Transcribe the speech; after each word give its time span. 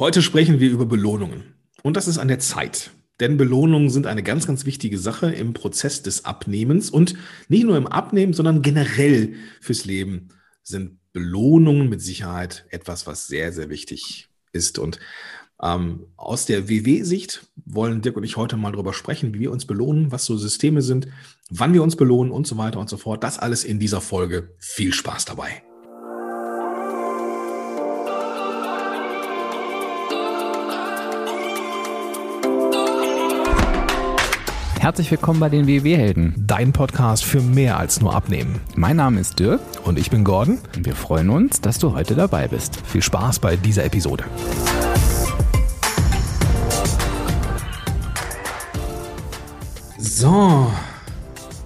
Heute 0.00 0.22
sprechen 0.22 0.60
wir 0.60 0.70
über 0.70 0.86
Belohnungen. 0.86 1.56
Und 1.82 1.94
das 1.98 2.08
ist 2.08 2.16
an 2.16 2.28
der 2.28 2.38
Zeit. 2.38 2.90
Denn 3.20 3.36
Belohnungen 3.36 3.90
sind 3.90 4.06
eine 4.06 4.22
ganz, 4.22 4.46
ganz 4.46 4.64
wichtige 4.64 4.96
Sache 4.96 5.30
im 5.30 5.52
Prozess 5.52 6.02
des 6.02 6.24
Abnehmens. 6.24 6.88
Und 6.88 7.16
nicht 7.48 7.64
nur 7.64 7.76
im 7.76 7.86
Abnehmen, 7.86 8.32
sondern 8.32 8.62
generell 8.62 9.34
fürs 9.60 9.84
Leben 9.84 10.28
sind 10.62 10.96
Belohnungen 11.12 11.90
mit 11.90 12.00
Sicherheit 12.00 12.64
etwas, 12.70 13.06
was 13.06 13.26
sehr, 13.26 13.52
sehr 13.52 13.68
wichtig 13.68 14.30
ist. 14.52 14.78
Und 14.78 14.98
ähm, 15.62 16.06
aus 16.16 16.46
der 16.46 16.70
WW-Sicht 16.70 17.46
wollen 17.66 18.00
Dirk 18.00 18.16
und 18.16 18.24
ich 18.24 18.38
heute 18.38 18.56
mal 18.56 18.72
darüber 18.72 18.94
sprechen, 18.94 19.34
wie 19.34 19.40
wir 19.40 19.52
uns 19.52 19.66
belohnen, 19.66 20.12
was 20.12 20.24
so 20.24 20.38
Systeme 20.38 20.80
sind, 20.80 21.08
wann 21.50 21.74
wir 21.74 21.82
uns 21.82 21.96
belohnen 21.96 22.32
und 22.32 22.46
so 22.46 22.56
weiter 22.56 22.80
und 22.80 22.88
so 22.88 22.96
fort. 22.96 23.22
Das 23.22 23.38
alles 23.38 23.64
in 23.64 23.78
dieser 23.78 24.00
Folge. 24.00 24.54
Viel 24.60 24.94
Spaß 24.94 25.26
dabei. 25.26 25.62
Herzlich 34.80 35.10
willkommen 35.10 35.40
bei 35.40 35.50
den 35.50 35.66
WW-Helden. 35.66 36.32
Dein 36.38 36.72
Podcast 36.72 37.22
für 37.22 37.42
mehr 37.42 37.76
als 37.76 38.00
nur 38.00 38.14
Abnehmen. 38.14 38.62
Mein 38.76 38.96
Name 38.96 39.20
ist 39.20 39.38
Dirk. 39.38 39.60
Und 39.84 39.98
ich 39.98 40.08
bin 40.08 40.24
Gordon. 40.24 40.58
Und 40.74 40.86
wir 40.86 40.96
freuen 40.96 41.28
uns, 41.28 41.60
dass 41.60 41.78
du 41.78 41.92
heute 41.92 42.14
dabei 42.14 42.48
bist. 42.48 42.80
Viel 42.86 43.02
Spaß 43.02 43.40
bei 43.40 43.56
dieser 43.56 43.84
Episode. 43.84 44.24
So, 49.98 50.72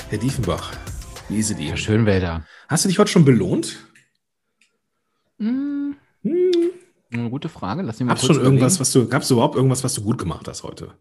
Herr 0.09 0.19
Diefenbach, 0.19 0.73
wie 1.29 1.39
ist 1.39 1.53
es 1.53 1.59
Ihnen? 1.61 1.69
Herr 1.69 1.77
Schönwälder. 1.77 2.45
Hast 2.67 2.85
du 2.85 2.89
dich 2.89 2.99
heute 2.99 3.13
schon 3.13 3.25
belohnt? 3.25 3.77
Hm. 5.39 5.95
Hm. 6.25 6.53
Eine 7.13 7.31
gute 7.31 7.49
Frage. 7.49 7.83
Lass 7.83 8.01
mich 8.01 8.09
mal 8.09 8.15
Gab's 8.15 8.27
schon 8.27 8.41
irgendwas, 8.41 8.81
was 8.81 8.91
du, 8.91 9.07
gab's 9.07 9.31
überhaupt 9.31 9.55
irgendwas, 9.55 9.85
was 9.85 9.95
du 9.95 10.03
gut 10.03 10.19
gemacht 10.19 10.49
hast 10.49 10.65
heute? 10.65 10.95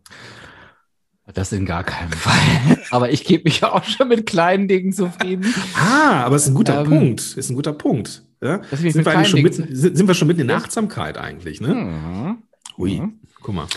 Das 1.33 1.53
in 1.53 1.65
gar 1.65 1.83
keinem 1.83 2.11
Fall. 2.11 2.79
aber 2.91 3.11
ich 3.11 3.23
gebe 3.23 3.45
mich 3.45 3.63
auch 3.63 3.83
schon 3.85 4.09
mit 4.09 4.25
kleinen 4.25 4.67
Dingen 4.67 4.91
zufrieden. 4.91 5.53
Ah, 5.75 6.23
aber 6.23 6.35
es 6.35 6.43
ist 6.43 6.49
ein 6.49 6.55
guter 6.55 6.81
ähm, 6.81 6.89
Punkt. 6.89 7.37
Ist 7.37 7.49
ein 7.49 7.55
guter 7.55 7.73
Punkt. 7.73 8.23
Ja? 8.41 8.61
Sind, 8.71 9.05
wir 9.05 9.25
schon 9.25 9.41
mit, 9.41 9.55
sind 9.55 10.07
wir 10.07 10.13
schon 10.13 10.27
mitten 10.27 10.41
in 10.41 10.47
der 10.49 10.57
Achtsamkeit 10.57 11.17
eigentlich, 11.17 11.61
ne? 11.61 11.73
Mhm. 11.73 12.43
Ui, 12.77 12.99
mhm. 12.99 13.19
guck 13.41 13.55
mal. 13.55 13.67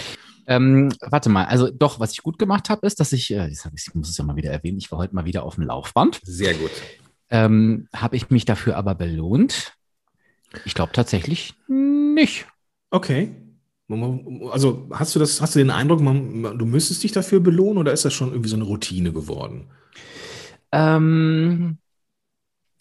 Ähm, 0.48 0.92
warte 1.00 1.28
mal, 1.28 1.44
also 1.44 1.70
doch, 1.70 2.00
was 2.00 2.12
ich 2.12 2.22
gut 2.22 2.38
gemacht 2.38 2.68
habe, 2.68 2.86
ist, 2.86 2.98
dass 2.98 3.12
ich, 3.12 3.32
äh, 3.32 3.48
ich 3.48 3.94
muss 3.94 4.08
es 4.08 4.16
ja 4.16 4.24
mal 4.24 4.36
wieder 4.36 4.50
erwähnen, 4.50 4.78
ich 4.78 4.90
war 4.90 4.98
heute 4.98 5.14
mal 5.14 5.24
wieder 5.24 5.44
auf 5.44 5.54
dem 5.54 5.64
Laufband. 5.64 6.20
Sehr 6.24 6.54
gut. 6.54 6.70
Ähm, 7.30 7.88
habe 7.94 8.16
ich 8.16 8.30
mich 8.30 8.44
dafür 8.44 8.76
aber 8.76 8.94
belohnt? 8.94 9.74
Ich 10.64 10.74
glaube 10.74 10.92
tatsächlich 10.92 11.54
nicht. 11.68 12.46
Okay. 12.90 13.34
Also 14.50 14.88
hast 14.92 15.14
du 15.14 15.18
das, 15.20 15.40
hast 15.40 15.54
du 15.54 15.58
den 15.60 15.70
Eindruck, 15.70 16.00
man, 16.00 16.58
du 16.58 16.66
müsstest 16.66 17.04
dich 17.04 17.12
dafür 17.12 17.40
belohnen 17.40 17.78
oder 17.78 17.92
ist 17.92 18.04
das 18.04 18.14
schon 18.14 18.30
irgendwie 18.30 18.48
so 18.48 18.56
eine 18.56 18.64
Routine 18.64 19.12
geworden? 19.12 19.68
Ähm, 20.72 21.78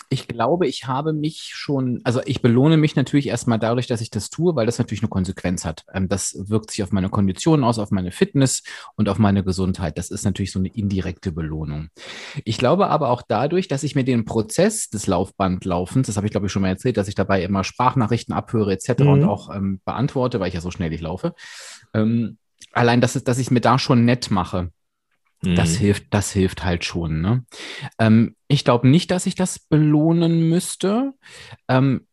ich 0.10 0.28
glaube, 0.28 0.68
ich 0.68 0.88
habe 0.88 1.14
mich 1.14 1.52
schon, 1.54 2.02
also 2.04 2.22
ich 2.26 2.42
belohne 2.42 2.78
mich 2.78 2.96
natürlich 2.96 3.28
erstmal 3.28 3.60
dadurch, 3.60 3.88
dass 3.88 4.02
ich 4.02 4.10
das 4.10 4.30
tue, 4.30 4.56
weil 4.56 4.66
das 4.66 4.78
natürlich 4.78 5.02
eine 5.02 5.10
Konsequenz 5.10 5.66
hat. 5.66 5.86
Ähm, 5.94 6.08
das 6.08 6.36
wirkt 6.38 6.72
sich 6.72 6.84
auf 6.84 6.92
meine 6.92 7.10
Konditionen 7.10 7.64
aus, 7.64 7.80
auf 7.80 7.92
meine 7.92 8.12
Fitness 8.12 8.64
und 8.96 9.10
auf 9.10 9.18
meine 9.18 9.44
Gesundheit. 9.44 9.98
Das 9.98 10.12
ist 10.12 10.26
natürlich 10.26 10.52
so 10.52 10.60
eine 10.60 10.70
indirekte 10.70 11.32
Belohnung. 11.32 11.90
Ich 12.44 12.58
glaube 12.58 12.88
aber 12.88 13.10
auch 13.10 13.22
dadurch, 13.28 13.68
dass 13.68 13.84
ich 13.84 13.96
mir 13.96 14.04
den 14.04 14.26
Prozess 14.26 14.90
des 14.90 15.08
Laufbandlaufens, 15.08 16.08
das 16.08 16.18
habe 16.18 16.28
ich 16.28 16.32
glaube 16.32 16.48
ich 16.48 16.52
schon 16.52 16.62
mal 16.62 16.70
erzählt, 16.70 16.98
dass 16.98 17.08
ich 17.08 17.16
dabei 17.16 17.44
immer 17.44 17.64
Sprachnachrichten 17.64 18.34
abhöre 18.34 18.74
etc. 18.74 19.00
Mhm. 19.00 19.08
und 19.08 19.24
auch 19.24 19.54
ähm, 19.54 19.82
beantworte, 19.86 20.40
weil 20.40 20.50
ich 20.50 20.54
ja 20.54 20.62
so 20.62 20.72
schnell 20.72 20.90
nicht 20.90 21.02
laufe. 21.02 21.34
Ähm, 21.94 22.38
allein, 22.72 23.02
dass, 23.02 23.14
dass 23.24 23.40
ich 23.40 23.52
mir 23.52 23.62
da 23.62 23.80
schon 23.80 24.06
nett 24.06 24.32
mache. 24.32 24.72
Das 25.54 25.74
mhm. 25.74 25.78
hilft, 25.78 26.06
das 26.12 26.32
hilft 26.32 26.64
halt 26.64 26.86
schon. 26.86 27.22
Ne? 27.22 27.46
Ähm, 28.00 28.36
ich 28.48 28.64
glaube 28.64 28.88
nicht, 28.88 29.12
dass 29.12 29.26
ich 29.26 29.36
das 29.36 29.60
belohnen 29.60 30.50
müsste. 30.50 31.14
Ähm, 31.68 32.08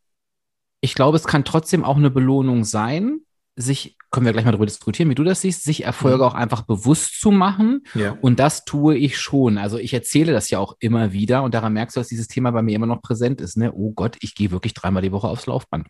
ich 0.81 0.95
glaube, 0.95 1.17
es 1.17 1.25
kann 1.25 1.45
trotzdem 1.45 1.85
auch 1.85 1.97
eine 1.97 2.11
Belohnung 2.11 2.65
sein, 2.65 3.21
sich, 3.55 3.97
können 4.11 4.27
wir 4.27 4.33
gleich 4.33 4.45
mal 4.45 4.51
darüber 4.51 4.67
diskutieren, 4.67 5.11
wie 5.11 5.15
du 5.15 5.25
das 5.25 5.43
siehst, 5.43 5.63
sich 5.63 5.85
Erfolge 5.85 6.19
mhm. 6.19 6.23
auch 6.23 6.35
einfach 6.35 6.63
bewusst 6.63 7.21
zu 7.21 7.31
machen. 7.31 7.83
Ja. 7.95 8.17
Und 8.21 8.41
das 8.41 8.65
tue 8.65 8.97
ich 8.97 9.19
schon. 9.19 9.59
Also 9.59 9.79
ich 9.79 9.95
erzähle 9.95 10.33
das 10.33 10.51
ja 10.51 10.59
auch 10.59 10.77
immer 10.81 11.13
wieder 11.13 11.43
und 11.43 11.55
daran 11.55 11.73
merkst 11.73 11.97
du, 11.97 12.01
dass 12.01 12.09
dieses 12.09 12.29
Thema 12.29 12.51
bei 12.51 12.63
mir 12.63 12.75
immer 12.75 12.87
noch 12.87 13.03
präsent 13.03 13.41
ist. 13.41 13.57
Ne? 13.57 13.73
Oh 13.73 13.93
Gott, 13.93 14.17
ich 14.21 14.35
gehe 14.35 14.51
wirklich 14.51 14.75
dreimal 14.75 15.03
die 15.03 15.13
Woche 15.13 15.29
aufs 15.29 15.47
Laufband. 15.47 15.87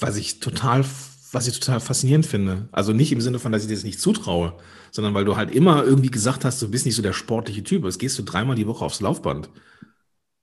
Was 0.00 0.16
ich 0.16 0.38
total 0.38 0.84
was 1.32 1.46
ich 1.46 1.58
total 1.58 1.80
faszinierend 1.80 2.26
finde. 2.26 2.68
Also 2.72 2.92
nicht 2.92 3.10
im 3.10 3.20
Sinne 3.20 3.38
von, 3.38 3.52
dass 3.52 3.62
ich 3.62 3.68
dir 3.68 3.74
das 3.74 3.84
nicht 3.84 4.00
zutraue, 4.00 4.54
sondern 4.90 5.14
weil 5.14 5.24
du 5.24 5.36
halt 5.36 5.50
immer 5.50 5.82
irgendwie 5.82 6.10
gesagt 6.10 6.44
hast, 6.44 6.60
du 6.60 6.70
bist 6.70 6.84
nicht 6.84 6.94
so 6.94 7.02
der 7.02 7.14
sportliche 7.14 7.64
Typ. 7.64 7.84
Jetzt 7.84 7.98
gehst 7.98 8.18
du 8.18 8.22
dreimal 8.22 8.54
die 8.54 8.66
Woche 8.66 8.84
aufs 8.84 9.00
Laufband. 9.00 9.48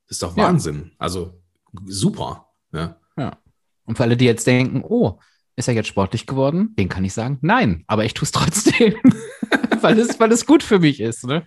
Das 0.08 0.16
ist 0.16 0.24
doch 0.24 0.36
Wahnsinn. 0.36 0.86
Ja. 0.86 0.92
Also 0.98 1.42
super. 1.86 2.48
Ja. 2.74 2.98
ja. 3.18 3.38
Und 3.86 3.98
für 3.98 4.04
alle, 4.04 4.18
die 4.18 4.26
jetzt 4.26 4.48
denken, 4.48 4.84
oh, 4.84 5.20
ist 5.56 5.68
er 5.68 5.76
jetzt 5.76 5.88
sportlich 5.88 6.26
geworden? 6.26 6.74
Den 6.78 6.90
kann 6.90 7.06
ich 7.06 7.14
sagen, 7.14 7.38
nein, 7.42 7.84
aber 7.88 8.06
ich 8.06 8.14
tue 8.14 8.24
es 8.24 8.32
trotzdem, 8.32 8.96
weil, 9.82 10.00
es, 10.00 10.20
weil 10.20 10.32
es 10.32 10.46
gut 10.46 10.64
für 10.64 10.80
mich 10.80 11.00
ist. 11.00 11.26
Ne? 11.26 11.46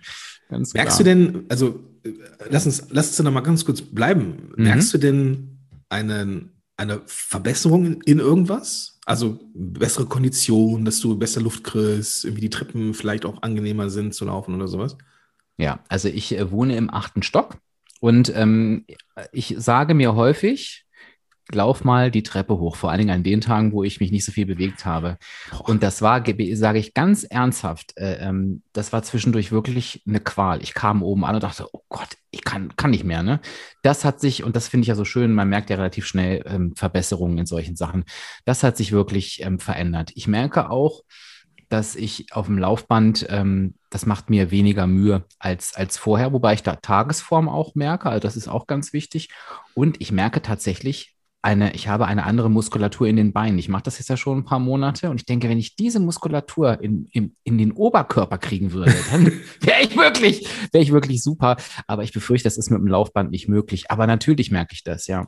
Merkst 0.49 0.99
du 0.99 1.03
denn, 1.03 1.45
also 1.49 1.79
lass 2.49 2.65
uns, 2.65 2.87
lass 2.89 3.07
uns 3.07 3.17
da 3.17 3.23
noch 3.23 3.31
mal 3.31 3.41
ganz 3.41 3.65
kurz 3.65 3.81
bleiben. 3.81 4.51
Mhm. 4.55 4.63
Merkst 4.63 4.93
du 4.93 4.97
denn 4.97 5.57
einen, 5.89 6.51
eine 6.77 7.01
Verbesserung 7.05 8.01
in 8.03 8.19
irgendwas? 8.19 8.92
Also 9.05 9.39
bessere 9.53 10.05
Konditionen, 10.05 10.85
dass 10.85 10.99
du 10.99 11.17
besser 11.17 11.41
Luft 11.41 11.63
kriegst, 11.63 12.23
irgendwie 12.23 12.41
die 12.41 12.49
Treppen 12.49 12.93
vielleicht 12.93 13.25
auch 13.25 13.41
angenehmer 13.41 13.89
sind 13.89 14.13
zu 14.13 14.25
laufen 14.25 14.55
oder 14.55 14.67
sowas? 14.67 14.97
Ja, 15.57 15.83
also 15.89 16.07
ich 16.07 16.37
äh, 16.37 16.51
wohne 16.51 16.77
im 16.77 16.89
achten 16.89 17.21
Stock 17.21 17.57
und 17.99 18.33
ähm, 18.35 18.85
ich 19.31 19.55
sage 19.57 19.93
mir 19.93 20.15
häufig, 20.15 20.85
lauf 21.51 21.83
mal 21.83 22.11
die 22.11 22.23
Treppe 22.23 22.57
hoch, 22.57 22.75
vor 22.75 22.89
allen 22.89 22.99
Dingen 22.99 23.15
an 23.15 23.23
den 23.23 23.41
Tagen, 23.41 23.71
wo 23.73 23.83
ich 23.83 23.99
mich 23.99 24.11
nicht 24.11 24.25
so 24.25 24.31
viel 24.31 24.45
bewegt 24.45 24.85
habe. 24.85 25.17
Und 25.59 25.83
das 25.83 26.01
war, 26.01 26.23
sage 26.53 26.79
ich 26.79 26.93
ganz 26.93 27.23
ernsthaft, 27.23 27.97
äh, 27.97 28.27
ähm, 28.27 28.63
das 28.73 28.93
war 28.93 29.03
zwischendurch 29.03 29.51
wirklich 29.51 30.03
eine 30.07 30.19
Qual. 30.19 30.61
Ich 30.61 30.73
kam 30.73 31.03
oben 31.03 31.25
an 31.25 31.35
und 31.35 31.43
dachte, 31.43 31.67
oh 31.71 31.81
Gott, 31.89 32.17
kann, 32.45 32.75
kann 32.75 32.91
nicht 32.91 33.03
mehr. 33.03 33.23
Ne? 33.23 33.39
Das 33.81 34.05
hat 34.05 34.19
sich, 34.19 34.43
und 34.43 34.55
das 34.55 34.67
finde 34.67 34.83
ich 34.83 34.89
ja 34.89 34.95
so 34.95 35.05
schön, 35.05 35.33
man 35.33 35.49
merkt 35.49 35.69
ja 35.69 35.75
relativ 35.75 36.05
schnell 36.05 36.43
ähm, 36.45 36.75
Verbesserungen 36.75 37.37
in 37.37 37.45
solchen 37.45 37.75
Sachen. 37.75 38.05
Das 38.45 38.63
hat 38.63 38.77
sich 38.77 38.91
wirklich 38.91 39.43
ähm, 39.43 39.59
verändert. 39.59 40.11
Ich 40.15 40.27
merke 40.27 40.69
auch, 40.69 41.01
dass 41.69 41.95
ich 41.95 42.31
auf 42.33 42.45
dem 42.45 42.59
Laufband, 42.59 43.25
ähm, 43.29 43.73
das 43.89 44.05
macht 44.05 44.29
mir 44.29 44.51
weniger 44.51 44.85
Mühe 44.85 45.25
als, 45.39 45.73
als 45.73 45.97
vorher, 45.97 46.31
wobei 46.31 46.53
ich 46.53 46.63
da 46.63 46.75
Tagesform 46.75 47.49
auch 47.49 47.73
merke, 47.73 48.09
also 48.09 48.19
das 48.19 48.35
ist 48.35 48.47
auch 48.47 48.67
ganz 48.67 48.93
wichtig. 48.93 49.29
Und 49.73 49.99
ich 49.99 50.11
merke 50.11 50.41
tatsächlich, 50.41 51.12
eine, 51.43 51.75
ich 51.75 51.89
habe 51.89 52.05
eine 52.07 52.23
andere 52.23 52.49
Muskulatur 52.49 53.05
in 53.07 53.17
den 53.17 53.33
Beinen. 53.33 53.59
Ich 53.59 53.67
mache 53.67 53.83
das 53.83 53.99
jetzt 53.99 54.07
ja 54.07 54.15
schon 54.15 54.39
ein 54.39 54.45
paar 54.45 54.59
Monate 54.59 55.09
und 55.09 55.19
ich 55.19 55.25
denke, 55.25 55.49
wenn 55.49 55.59
ich 55.59 55.75
diese 55.75 55.99
Muskulatur 55.99 56.81
in, 56.81 57.05
in, 57.11 57.35
in 57.43 57.57
den 57.57 57.73
Oberkörper 57.73 58.37
kriegen 58.37 58.71
würde, 58.71 58.95
dann 59.11 59.25
wäre 59.59 59.81
ich 59.81 59.95
wirklich, 59.97 60.47
wäre 60.71 60.83
ich 60.83 60.93
wirklich 60.93 61.21
super. 61.21 61.57
Aber 61.85 62.03
ich 62.03 62.13
befürchte, 62.13 62.45
das 62.45 62.57
ist 62.57 62.71
mit 62.71 62.79
dem 62.79 62.87
Laufband 62.87 63.29
nicht 63.29 63.49
möglich. 63.49 63.91
Aber 63.91 64.07
natürlich 64.07 64.51
merke 64.51 64.73
ich 64.73 64.83
das, 64.83 65.07
ja. 65.07 65.27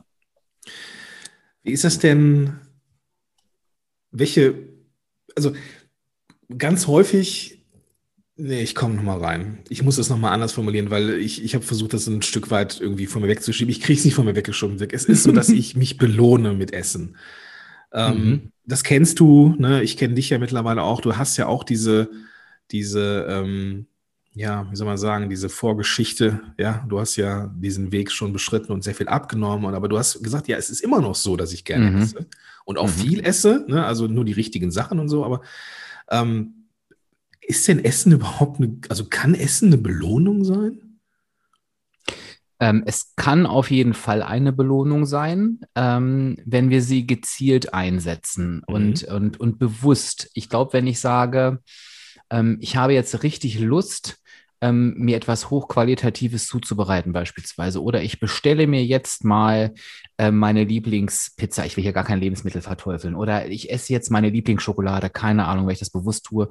Wie 1.62 1.72
ist 1.72 1.84
das 1.84 1.98
denn? 1.98 2.60
Welche, 4.10 4.54
also 5.36 5.52
ganz 6.56 6.86
häufig 6.86 7.55
Nee, 8.38 8.60
ich 8.60 8.74
komme 8.74 8.94
nochmal 8.94 9.18
rein. 9.18 9.58
Ich 9.70 9.82
muss 9.82 9.96
das 9.96 10.10
nochmal 10.10 10.34
anders 10.34 10.52
formulieren, 10.52 10.90
weil 10.90 11.14
ich, 11.14 11.42
ich 11.42 11.54
habe 11.54 11.64
versucht, 11.64 11.94
das 11.94 12.06
ein 12.06 12.20
Stück 12.20 12.50
weit 12.50 12.78
irgendwie 12.80 13.06
von 13.06 13.22
mir 13.22 13.28
wegzuschieben. 13.28 13.70
Ich 13.70 13.80
kriege 13.80 13.98
es 13.98 14.04
nicht 14.04 14.14
von 14.14 14.26
mir 14.26 14.36
weggeschoben. 14.36 14.78
Es 14.92 15.06
ist 15.06 15.22
so, 15.22 15.32
dass 15.32 15.48
ich 15.48 15.74
mich 15.74 15.96
belohne 15.96 16.52
mit 16.52 16.74
Essen. 16.74 17.16
Ähm, 17.92 18.24
mhm. 18.24 18.52
Das 18.66 18.84
kennst 18.84 19.20
du, 19.20 19.54
ne? 19.58 19.82
Ich 19.82 19.96
kenne 19.96 20.14
dich 20.14 20.28
ja 20.28 20.38
mittlerweile 20.38 20.82
auch. 20.82 21.00
Du 21.00 21.16
hast 21.16 21.38
ja 21.38 21.46
auch 21.46 21.64
diese, 21.64 22.10
diese, 22.70 23.26
ähm, 23.26 23.86
ja, 24.34 24.70
wie 24.70 24.76
soll 24.76 24.86
man 24.86 24.98
sagen, 24.98 25.30
diese 25.30 25.48
Vorgeschichte. 25.48 26.42
Ja, 26.58 26.84
du 26.86 27.00
hast 27.00 27.16
ja 27.16 27.50
diesen 27.56 27.90
Weg 27.90 28.12
schon 28.12 28.34
beschritten 28.34 28.70
und 28.70 28.84
sehr 28.84 28.94
viel 28.94 29.08
abgenommen. 29.08 29.64
Und, 29.64 29.74
aber 29.74 29.88
du 29.88 29.96
hast 29.96 30.22
gesagt, 30.22 30.46
ja, 30.46 30.58
es 30.58 30.68
ist 30.68 30.82
immer 30.82 31.00
noch 31.00 31.14
so, 31.14 31.36
dass 31.36 31.54
ich 31.54 31.64
gerne 31.64 31.90
mhm. 31.90 32.02
esse 32.02 32.26
und 32.66 32.76
auch 32.76 32.88
mhm. 32.88 33.00
viel 33.00 33.20
esse. 33.20 33.64
Ne? 33.66 33.86
Also 33.86 34.08
nur 34.08 34.26
die 34.26 34.32
richtigen 34.32 34.70
Sachen 34.70 34.98
und 34.98 35.08
so. 35.08 35.24
Aber 35.24 35.40
ähm, 36.10 36.65
ist 37.46 37.68
denn 37.68 37.84
Essen 37.84 38.12
überhaupt 38.12 38.60
eine, 38.60 38.78
also 38.88 39.04
kann 39.04 39.34
Essen 39.34 39.68
eine 39.68 39.78
Belohnung 39.78 40.44
sein? 40.44 40.98
Ähm, 42.58 42.84
es 42.86 43.14
kann 43.16 43.44
auf 43.44 43.70
jeden 43.70 43.92
Fall 43.92 44.22
eine 44.22 44.52
Belohnung 44.52 45.04
sein, 45.04 45.60
ähm, 45.74 46.38
wenn 46.44 46.70
wir 46.70 46.80
sie 46.80 47.06
gezielt 47.06 47.74
einsetzen 47.74 48.62
mhm. 48.66 48.74
und, 48.74 49.04
und, 49.04 49.40
und 49.40 49.58
bewusst. 49.58 50.30
Ich 50.34 50.48
glaube, 50.48 50.72
wenn 50.72 50.86
ich 50.86 51.00
sage, 51.00 51.60
ähm, 52.30 52.58
ich 52.60 52.76
habe 52.76 52.94
jetzt 52.94 53.22
richtig 53.22 53.58
Lust, 53.58 54.18
ähm, 54.62 54.94
mir 54.96 55.16
etwas 55.16 55.50
Hochqualitatives 55.50 56.46
zuzubereiten 56.46 57.12
beispielsweise. 57.12 57.82
Oder 57.82 58.02
ich 58.02 58.20
bestelle 58.20 58.66
mir 58.66 58.84
jetzt 58.84 59.24
mal 59.24 59.74
äh, 60.16 60.30
meine 60.30 60.64
Lieblingspizza. 60.64 61.66
Ich 61.66 61.76
will 61.76 61.84
hier 61.84 61.92
gar 61.92 62.04
kein 62.04 62.20
Lebensmittel 62.20 62.62
verteufeln. 62.62 63.14
Oder 63.14 63.48
ich 63.48 63.70
esse 63.70 63.92
jetzt 63.92 64.10
meine 64.10 64.30
Lieblingsschokolade. 64.30 65.10
Keine 65.10 65.46
Ahnung, 65.46 65.66
weil 65.66 65.74
ich 65.74 65.78
das 65.78 65.90
bewusst 65.90 66.24
tue. 66.24 66.48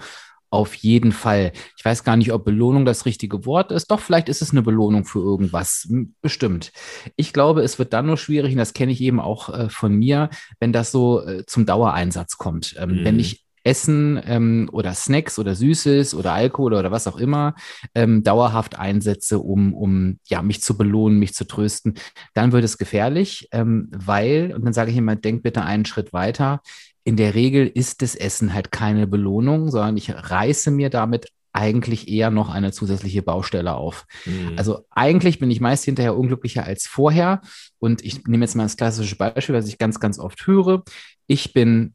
Auf 0.55 0.73
jeden 0.75 1.11
Fall. 1.11 1.51
Ich 1.77 1.83
weiß 1.83 2.05
gar 2.05 2.15
nicht, 2.15 2.31
ob 2.31 2.45
Belohnung 2.45 2.85
das 2.85 3.05
richtige 3.05 3.45
Wort 3.45 3.73
ist. 3.73 3.91
Doch, 3.91 3.99
vielleicht 3.99 4.29
ist 4.29 4.41
es 4.41 4.51
eine 4.51 4.61
Belohnung 4.61 5.03
für 5.03 5.19
irgendwas. 5.19 5.85
Bestimmt. 6.21 6.71
Ich 7.17 7.33
glaube, 7.33 7.61
es 7.61 7.77
wird 7.77 7.91
dann 7.91 8.05
nur 8.05 8.15
schwierig, 8.15 8.53
und 8.53 8.59
das 8.59 8.71
kenne 8.71 8.93
ich 8.93 9.01
eben 9.01 9.19
auch 9.19 9.49
äh, 9.49 9.69
von 9.69 9.93
mir, 9.93 10.29
wenn 10.61 10.71
das 10.71 10.93
so 10.93 11.21
äh, 11.21 11.45
zum 11.45 11.65
Dauereinsatz 11.65 12.37
kommt. 12.37 12.73
Ähm, 12.79 13.01
mhm. 13.01 13.03
Wenn 13.03 13.19
ich 13.19 13.43
Essen 13.65 14.21
ähm, 14.25 14.69
oder 14.71 14.93
Snacks 14.93 15.39
oder 15.39 15.55
Süßes 15.55 16.13
oder 16.15 16.31
Alkohol 16.31 16.73
oder 16.73 16.91
was 16.91 17.07
auch 17.07 17.17
immer 17.17 17.55
ähm, 17.95 18.23
dauerhaft 18.23 18.79
einsetze, 18.79 19.39
um, 19.39 19.73
um 19.73 20.19
ja, 20.27 20.41
mich 20.41 20.61
zu 20.61 20.77
belohnen, 20.77 21.19
mich 21.19 21.33
zu 21.33 21.45
trösten, 21.45 21.95
dann 22.33 22.53
wird 22.53 22.63
es 22.63 22.77
gefährlich, 22.77 23.49
ähm, 23.51 23.89
weil, 23.91 24.53
und 24.55 24.63
dann 24.63 24.73
sage 24.73 24.91
ich 24.91 24.97
immer, 24.97 25.17
denk 25.17 25.43
bitte 25.43 25.63
einen 25.63 25.85
Schritt 25.85 26.13
weiter. 26.13 26.61
In 27.05 27.17
der 27.17 27.35
Regel 27.35 27.67
ist 27.67 28.01
das 28.01 28.15
Essen 28.15 28.53
halt 28.53 28.71
keine 28.71 29.07
Belohnung, 29.07 29.69
sondern 29.69 29.95
ich 29.95 30.11
reiße 30.13 30.71
mir 30.71 30.89
damit 30.89 31.27
eigentlich 31.53 32.09
eher 32.09 32.31
noch 32.31 32.49
eine 32.49 32.73
zusätzliche 32.73 33.21
Baustelle 33.21 33.75
auf. 33.75 34.05
Mhm. 34.25 34.53
Also 34.57 34.85
eigentlich 34.89 35.39
bin 35.39 35.49
ich 35.49 35.61
meist 35.61 35.85
hinterher 35.85 36.17
unglücklicher 36.17 36.65
als 36.65 36.85
vorher. 36.85 37.41
Und 37.79 38.03
ich 38.03 38.25
nehme 38.25 38.43
jetzt 38.43 38.55
mal 38.55 38.63
das 38.63 38.75
klassische 38.75 39.15
Beispiel, 39.15 39.55
was 39.55 39.67
ich 39.67 39.77
ganz, 39.77 40.01
ganz 40.01 40.19
oft 40.19 40.45
höre. 40.45 40.83
Ich 41.27 41.53
bin 41.53 41.93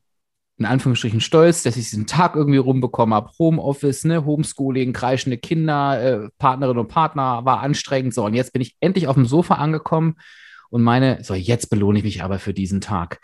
in 0.57 0.67
Anführungsstrichen 0.67 1.21
stolz, 1.21 1.62
dass 1.62 1.77
ich 1.77 1.91
diesen 1.91 2.07
Tag 2.07 2.37
irgendwie 2.37 2.59
rumbekommen 2.59 3.15
habe. 3.15 3.31
Homeoffice, 3.39 4.05
ne, 4.05 4.25
Homeschooling, 4.25 4.93
kreischende 4.93 5.39
Kinder, 5.39 6.03
äh, 6.03 6.29
Partnerinnen 6.39 6.81
und 6.81 6.89
Partner, 6.89 7.45
war 7.45 7.61
anstrengend. 7.61 8.15
So, 8.15 8.25
und 8.25 8.35
jetzt 8.35 8.53
bin 8.53 8.62
ich 8.62 8.77
endlich 8.81 9.09
auf 9.09 9.15
dem 9.15 9.27
Sofa 9.27 9.55
angekommen 9.55 10.17
und 10.71 10.83
meine, 10.83 11.23
so, 11.23 11.35
jetzt 11.35 11.69
belohne 11.69 11.99
ich 11.99 12.05
mich 12.05 12.23
aber 12.23 12.39
für 12.39 12.55
diesen 12.55 12.81
Tag. 12.81 13.21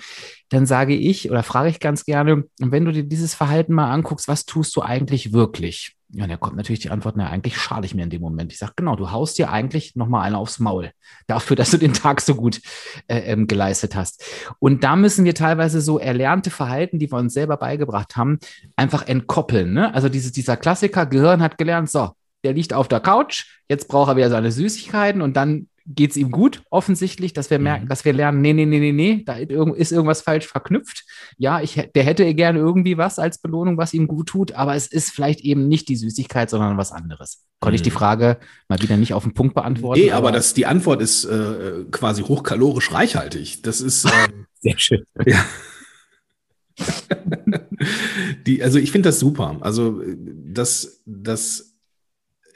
Dann 0.51 0.67
sage 0.67 0.95
ich 0.95 1.31
oder 1.31 1.43
frage 1.43 1.69
ich 1.69 1.81
ganz 1.81 2.05
gerne, 2.05 2.45
wenn 2.59 2.85
du 2.85 2.93
dir 2.93 3.05
dieses 3.05 3.35
Verhalten 3.35 3.73
mal 3.73 3.91
anguckst, 3.91 4.29
was 4.29 4.45
tust 4.45 4.77
du 4.77 4.83
eigentlich 4.83 5.33
wirklich? 5.33 5.97
Ja, 6.11 6.25
und 6.25 6.31
da 6.31 6.37
kommt 6.37 6.57
natürlich 6.57 6.81
die 6.81 6.91
Antwort, 6.91 7.17
na, 7.17 7.29
eigentlich 7.29 7.59
schade 7.59 7.85
ich 7.85 7.95
mir 7.95 8.05
in 8.05 8.11
dem 8.11 8.23
Moment. 8.23 8.53
Ich 8.53 8.59
sage, 8.59 8.75
genau, 8.77 8.95
du 8.95 9.11
haust 9.11 9.39
dir 9.39 9.51
eigentlich 9.51 9.97
nochmal 9.97 10.25
eine 10.25 10.39
aufs 10.39 10.61
Maul 10.61 10.93
dafür, 11.27 11.57
dass 11.57 11.73
du 11.73 11.79
den 11.79 11.95
Tag 11.95 12.21
so 12.21 12.37
gut 12.37 12.61
äh, 13.09 13.19
ähm, 13.19 13.49
geleistet 13.49 13.97
hast. 13.97 14.25
Und 14.61 14.85
da 14.85 14.95
müssen 14.95 15.25
wir 15.25 15.35
teilweise 15.35 15.81
so 15.81 15.99
erlernte 15.99 16.51
Verhalten, 16.51 17.01
die 17.01 17.11
wir 17.11 17.19
uns 17.19 17.35
selber 17.35 17.57
beigebracht 17.57 18.17
haben, 18.17 18.39
einfach 18.77 19.07
entkoppeln. 19.07 19.73
Ne? 19.73 19.93
Also 19.95 20.09
dieses, 20.09 20.31
dieser 20.31 20.57
Klassiker, 20.57 21.07
Gehirn 21.07 21.43
hat 21.43 21.59
gelernt, 21.59 21.91
so, 21.91 22.11
der 22.45 22.55
liegt 22.55 22.73
auf 22.73 22.87
der 22.87 23.01
Couch, 23.01 23.47
jetzt 23.69 23.89
braucht 23.89 24.11
er 24.11 24.17
wieder 24.17 24.31
seine 24.31 24.53
Süßigkeiten 24.53 25.21
und 25.21 25.37
dann 25.37 25.69
geht 25.87 26.11
es 26.11 26.17
ihm 26.17 26.31
gut, 26.31 26.63
offensichtlich, 26.71 27.33
dass 27.33 27.51
wir 27.51 27.59
merken, 27.59 27.85
mhm. 27.85 27.89
dass 27.89 28.05
wir 28.05 28.13
lernen, 28.13 28.41
nee, 28.41 28.53
nee, 28.53 28.67
nee, 28.67 28.81
nee, 28.81 28.93
nee, 28.93 29.23
da 29.25 29.37
ist 29.37 29.93
irgendwas 29.93 30.23
falsch 30.23 30.47
verknüpft. 30.47 31.05
Ja, 31.39 31.61
ich, 31.61 31.75
der 31.95 32.03
hätte 32.03 32.35
gerne 32.35 32.59
irgendwie 32.59 32.99
was 32.99 33.19
als 33.19 33.39
Belohnung, 33.39 33.77
was 33.77 33.95
ihm 33.95 34.09
gut 34.09 34.29
tut, 34.29 34.53
aber 34.53 34.75
es 34.75 34.89
ist 34.89 35.11
vielleicht 35.11 35.41
eben 35.41 35.69
nicht 35.69 35.89
die 35.89 35.97
Süßigkeit, 35.97 36.51
sondern 36.51 36.77
was 36.77 36.93
anderes. 36.93 37.45
Konnte 37.61 37.77
ich 37.77 37.83
die 37.83 37.91
mhm. 37.91 37.95
Frage 37.95 38.39
mal 38.69 38.83
wieder 38.83 38.97
nicht 38.97 39.15
auf 39.15 39.23
den 39.23 39.35
Punkt 39.35 39.55
beantworten? 39.55 40.01
Nee, 40.01 40.11
aber, 40.11 40.29
aber 40.29 40.37
das, 40.37 40.55
die 40.55 40.67
Antwort 40.67 41.01
ist 41.01 41.25
äh, 41.25 41.85
quasi 41.91 42.23
hochkalorisch 42.23 42.93
reichhaltig. 42.93 43.63
Das 43.63 43.81
ist 43.81 44.05
äh, 44.05 44.11
sehr 44.61 44.79
schön. 44.79 45.05
Ja. 45.25 45.45
die, 48.47 48.63
also 48.63 48.79
ich 48.79 48.91
finde 48.91 49.09
das 49.09 49.21
super. 49.21 49.57
Also 49.61 50.03
das, 50.17 51.03
das 51.07 51.76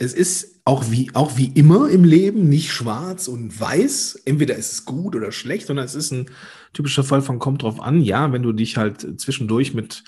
es 0.00 0.14
ist 0.14 0.62
auch 0.64 0.90
wie, 0.90 1.10
auch 1.12 1.36
wie 1.36 1.52
immer 1.54 1.90
im 1.90 2.04
Leben 2.04 2.48
nicht 2.48 2.72
schwarz 2.72 3.28
und 3.28 3.60
weiß. 3.60 4.22
Entweder 4.24 4.56
ist 4.56 4.72
es 4.72 4.84
gut 4.86 5.14
oder 5.14 5.30
schlecht, 5.30 5.66
sondern 5.66 5.84
es 5.84 5.94
ist 5.94 6.10
ein 6.10 6.26
typischer 6.72 7.04
Fall 7.04 7.20
von 7.20 7.38
kommt 7.38 7.62
drauf 7.62 7.80
an. 7.82 8.00
Ja, 8.00 8.32
wenn 8.32 8.42
du 8.42 8.52
dich 8.52 8.78
halt 8.78 9.20
zwischendurch 9.20 9.74
mit 9.74 10.04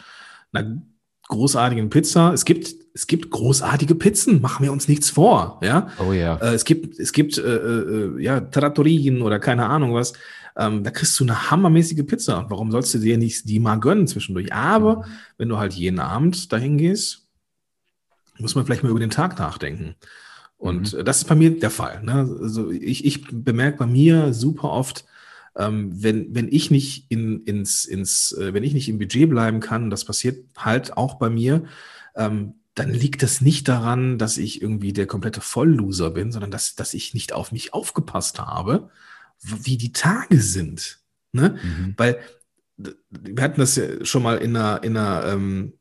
einer 0.53 0.81
großartigen 1.29 1.91
Pizza, 1.91 2.33
es 2.33 2.47
gibt, 2.47 2.75
es 2.95 3.07
gibt 3.07 3.31
großartige 3.31 3.95
Pizzen, 3.95 4.41
machen 4.41 4.65
wir 4.65 4.73
uns 4.73 4.89
nichts 4.89 5.11
vor, 5.11 5.61
ja. 5.63 5.89
Oh 5.99 6.13
ja. 6.13 6.37
Äh, 6.37 6.55
es 6.55 6.65
gibt, 6.65 6.99
es 6.99 7.13
gibt, 7.13 7.37
äh, 7.37 7.43
äh, 7.43 8.23
ja, 8.23 8.41
Trattorien 8.41 9.21
oder 9.21 9.39
keine 9.39 9.67
Ahnung 9.67 9.93
was. 9.93 10.15
Ähm, 10.57 10.85
da 10.85 10.91
kriegst 10.91 11.21
du 11.21 11.25
eine 11.25 11.51
hammermäßige 11.51 12.07
Pizza. 12.07 12.47
Warum 12.49 12.71
sollst 12.71 12.95
du 12.95 12.99
dir 12.99 13.19
nicht 13.19 13.47
die 13.47 13.61
mal 13.61 13.77
gönnen 13.77 14.07
zwischendurch? 14.07 14.55
Aber 14.55 14.97
mhm. 14.97 15.05
wenn 15.37 15.49
du 15.51 15.59
halt 15.59 15.75
jeden 15.75 15.99
Abend 15.99 16.51
dahin 16.51 16.79
gehst, 16.79 17.22
muss 18.43 18.55
man 18.55 18.67
vielleicht 18.67 18.83
mal 18.83 18.91
über 18.91 19.01
den 19.01 19.11
Tag 19.11 19.39
nachdenken. 19.39 19.95
Und 20.57 20.93
mhm. 20.93 21.05
das 21.05 21.19
ist 21.19 21.29
bei 21.29 21.35
mir 21.35 21.59
der 21.59 21.71
Fall. 21.71 22.03
Ne? 22.03 22.37
Also 22.41 22.71
ich, 22.71 23.05
ich 23.05 23.27
bemerke 23.31 23.79
bei 23.79 23.87
mir 23.87 24.33
super 24.33 24.71
oft, 24.71 25.05
ähm, 25.57 25.91
wenn, 25.95 26.35
wenn 26.35 26.49
ich 26.49 26.71
nicht 26.71 27.07
in, 27.11 27.41
ins, 27.43 27.85
ins, 27.85 28.33
äh, 28.33 28.55
wenn 28.55 28.65
ich 28.65 28.75
nicht 28.75 28.89
im 28.89 28.99
Budget 28.99 29.29
bleiben 29.29 29.61
kann, 29.61 29.91
das 29.91 30.05
passiert 30.05 30.45
halt 30.57 30.97
auch 30.97 31.15
bei 31.15 31.31
mir, 31.31 31.65
ähm, 32.15 32.55
dann 32.75 32.91
liegt 32.91 33.23
das 33.23 33.43
nicht 33.43 33.69
daran, 33.69 34.19
dass 34.19 34.39
ich 34.39 34.63
irgendwie 34.63 34.95
der 34.95 35.07
komplette 35.07 35.43
Vollloser 35.43 36.11
bin, 36.11 36.33
sondern 36.33 36.51
dass, 36.51 36.75
dass 36.75 36.95
ich 36.95 37.13
nicht 37.13 37.35
auf 37.35 37.53
mich 37.53 37.75
aufgepasst 37.75 38.39
habe, 38.39 38.89
wie 39.43 39.77
die 39.77 39.93
Tage 39.93 40.41
sind. 40.41 41.01
Ne? 41.33 41.59
Mhm. 41.63 41.95
Weil 41.99 42.19
wir 43.11 43.43
hatten 43.43 43.61
das 43.61 43.77
ja 43.77 44.05
schon 44.05 44.23
mal 44.23 44.39
in 44.39 44.57
einer, 44.57 44.83
in 44.83 44.97
einer 44.97 45.27
ähm, 45.27 45.75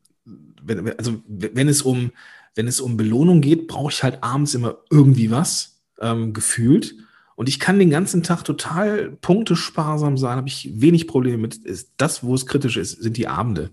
wenn, 0.64 0.98
also 0.98 1.22
wenn 1.26 1.68
es 1.68 1.82
um 1.82 2.12
wenn 2.54 2.68
es 2.68 2.80
um 2.80 2.96
Belohnung 2.96 3.40
geht, 3.40 3.66
brauche 3.66 3.92
ich 3.92 4.02
halt 4.02 4.22
abends 4.22 4.54
immer 4.54 4.78
irgendwie 4.90 5.30
was 5.30 5.82
ähm, 6.00 6.32
gefühlt. 6.32 6.94
Und 7.34 7.48
ich 7.48 7.58
kann 7.58 7.78
den 7.78 7.90
ganzen 7.90 8.22
Tag 8.22 8.44
total 8.44 9.10
punktesparsam 9.20 10.18
sein, 10.18 10.36
habe 10.36 10.48
ich 10.48 10.70
wenig 10.74 11.08
Probleme 11.08 11.38
mit. 11.38 11.56
Ist 11.56 11.92
das, 11.96 12.22
wo 12.22 12.34
es 12.34 12.46
kritisch 12.46 12.76
ist, 12.76 13.02
sind 13.02 13.16
die 13.16 13.28
Abende. 13.28 13.70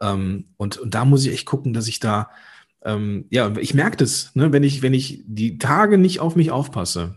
Ähm, 0.00 0.46
und, 0.56 0.78
und 0.78 0.94
da 0.94 1.04
muss 1.04 1.24
ich 1.24 1.32
echt 1.32 1.46
gucken, 1.46 1.74
dass 1.74 1.86
ich 1.86 2.00
da, 2.00 2.30
ähm, 2.82 3.26
ja, 3.30 3.54
ich 3.56 3.74
merke 3.74 3.98
das, 3.98 4.34
ne, 4.34 4.52
wenn 4.52 4.62
ich, 4.62 4.82
wenn 4.82 4.94
ich 4.94 5.22
die 5.26 5.58
Tage 5.58 5.98
nicht 5.98 6.20
auf 6.20 6.34
mich 6.34 6.50
aufpasse, 6.50 7.16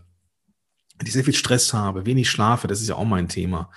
wenn 0.98 1.06
ich 1.06 1.12
sehr 1.12 1.24
viel 1.24 1.34
Stress 1.34 1.72
habe, 1.72 2.06
wenig 2.06 2.30
schlafe, 2.30 2.68
das 2.68 2.80
ist 2.80 2.88
ja 2.88 2.96
auch 2.96 3.04
mein 3.04 3.28
Thema, 3.28 3.70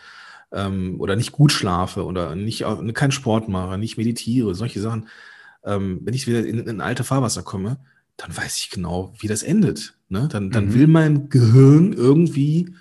ähm, 0.52 1.00
oder 1.00 1.16
nicht 1.16 1.32
gut 1.32 1.52
schlafe 1.52 2.06
oder 2.06 2.36
nicht, 2.36 2.66
keinen 2.94 3.12
Sport 3.12 3.50
mache, 3.50 3.78
nicht 3.78 3.98
meditiere, 3.98 4.54
solche 4.54 4.82
Sachen, 4.82 5.08
ähm, 5.64 6.02
wenn 6.04 6.14
ich 6.14 6.28
wieder 6.28 6.46
in, 6.46 6.60
in 6.60 6.82
alte 6.82 7.04
Fahrwasser 7.04 7.44
komme, 7.44 7.80
dann 8.18 8.36
weiß 8.36 8.58
ich 8.58 8.70
genau, 8.70 9.14
wie 9.20 9.28
das 9.28 9.44
endet. 9.44 9.98
Ne? 10.10 10.28
Dann, 10.30 10.52
dann 10.52 10.68
mhm. 10.68 10.74
will 10.74 10.88
mein 10.88 11.30
Gehirn 11.30 11.94
irgendwie 11.94 12.74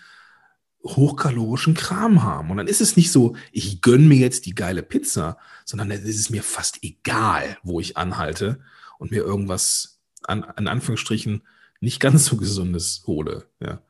hochkalorischen 0.85 1.75
Kram 1.75 2.23
haben. 2.23 2.51
Und 2.51 2.57
dann 2.57 2.67
ist 2.67 2.81
es 2.81 2.97
nicht 2.97 3.13
so, 3.13 3.37
ich 3.53 3.83
gönne 3.83 4.07
mir 4.07 4.19
jetzt 4.19 4.47
die 4.47 4.55
geile 4.55 4.83
Pizza, 4.83 5.39
sondern 5.65 5.91
es 5.91 6.05
ist 6.05 6.31
mir 6.31 6.43
fast 6.43 6.83
egal, 6.83 7.59
wo 7.63 7.81
ich 7.81 7.97
anhalte 7.97 8.61
und 8.99 9.11
mir 9.11 9.23
irgendwas 9.23 10.01
an, 10.25 10.45
an 10.45 10.67
Anführungsstrichen 10.67 11.43
nicht 11.81 12.01
ganz 12.01 12.25
so 12.27 12.37
gesundes 12.37 13.05
hole. 13.07 13.45
Ja. 13.61 13.83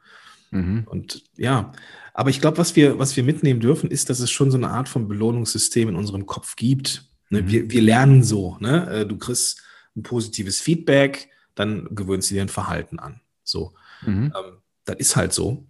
Mhm. 0.50 0.84
Und 0.86 1.24
ja, 1.36 1.72
aber 2.14 2.30
ich 2.30 2.40
glaube, 2.40 2.58
was 2.58 2.74
wir, 2.74 2.98
was 2.98 3.16
wir 3.16 3.22
mitnehmen 3.22 3.60
dürfen, 3.60 3.90
ist, 3.90 4.10
dass 4.10 4.20
es 4.20 4.30
schon 4.30 4.50
so 4.50 4.56
eine 4.56 4.70
Art 4.70 4.88
von 4.88 5.08
Belohnungssystem 5.08 5.88
in 5.88 5.96
unserem 5.96 6.26
Kopf 6.26 6.56
gibt, 6.56 7.08
Ne, 7.30 7.42
mhm. 7.42 7.50
wir, 7.50 7.70
wir 7.70 7.82
lernen 7.82 8.22
so. 8.22 8.56
Ne? 8.60 8.88
Äh, 8.90 9.06
du 9.06 9.18
kriegst 9.18 9.62
ein 9.96 10.02
positives 10.02 10.60
Feedback, 10.60 11.28
dann 11.54 11.88
gewöhnst 11.94 12.30
du 12.30 12.34
dir 12.34 12.42
ein 12.42 12.48
Verhalten 12.48 12.98
an. 12.98 13.20
So. 13.42 13.74
Mhm. 14.02 14.32
Ähm, 14.36 14.58
das 14.84 14.96
ist 14.96 15.16
halt 15.16 15.32
so. 15.32 15.66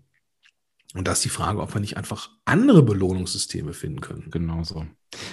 Und 0.94 1.06
da 1.06 1.12
ist 1.12 1.24
die 1.24 1.28
Frage, 1.28 1.60
ob 1.60 1.74
wir 1.74 1.80
nicht 1.80 1.96
einfach 1.96 2.30
andere 2.44 2.82
Belohnungssysteme 2.82 3.74
finden 3.74 4.00
können. 4.00 4.30
Genau 4.30 4.64
so. 4.64 4.86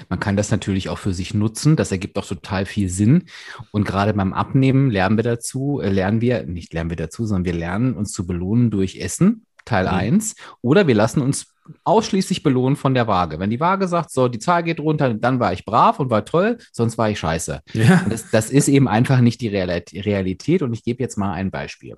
Man 0.10 0.20
kann 0.20 0.36
das 0.36 0.51
natürlich 0.51 0.89
auch 0.89 0.98
für 0.98 1.13
sich 1.13 1.34
nutzen. 1.34 1.75
Das 1.75 1.91
ergibt 1.91 2.17
auch 2.17 2.27
total 2.27 2.65
viel 2.65 2.89
Sinn. 2.89 3.25
Und 3.72 3.86
gerade 3.86 4.13
beim 4.13 4.34
Abnehmen 4.34 4.91
lernen 4.91 5.17
wir 5.17 5.24
dazu, 5.24 5.79
äh, 5.82 5.89
lernen 5.89 6.22
wir, 6.22 6.44
nicht 6.46 6.74
lernen 6.74 6.89
wir 6.89 6.98
dazu, 6.98 7.25
sondern 7.25 7.46
wir 7.46 7.53
lernen 7.53 7.94
uns 7.96 8.12
zu 8.12 8.25
belohnen 8.27 8.70
durch 8.70 8.98
Essen, 8.98 9.46
Teil 9.63 9.86
mhm. 9.86 9.94
1. 9.94 10.36
Oder 10.62 10.88
wir 10.88 10.96
lassen 10.96 11.22
uns 11.22 11.54
ausschließlich 11.84 12.43
belohnt 12.43 12.77
von 12.77 12.93
der 12.93 13.07
Waage. 13.07 13.39
Wenn 13.39 13.50
die 13.50 13.60
Waage 13.60 13.88
sagt, 13.88 14.12
so, 14.12 14.27
die 14.27 14.39
Zahl 14.39 14.63
geht 14.63 14.79
runter, 14.79 15.13
dann 15.13 15.39
war 15.39 15.53
ich 15.53 15.65
brav 15.65 16.00
und 16.00 16.10
war 16.10 16.25
toll, 16.25 16.57
sonst 16.72 16.98
war 16.98 17.10
ich 17.10 17.19
scheiße. 17.19 17.62
Ja. 17.74 18.05
Das, 18.10 18.29
das, 18.31 18.50
ist 18.50 18.67
eben 18.67 18.88
einfach 18.88 19.19
nicht 19.19 19.41
die 19.41 19.48
Realität 19.48 20.62
und 20.62 20.74
ich 20.74 20.84
gebe 20.84 21.01
jetzt 21.01 21.17
mal 21.17 21.34
ein 21.34 21.51
Beispiel. 21.51 21.98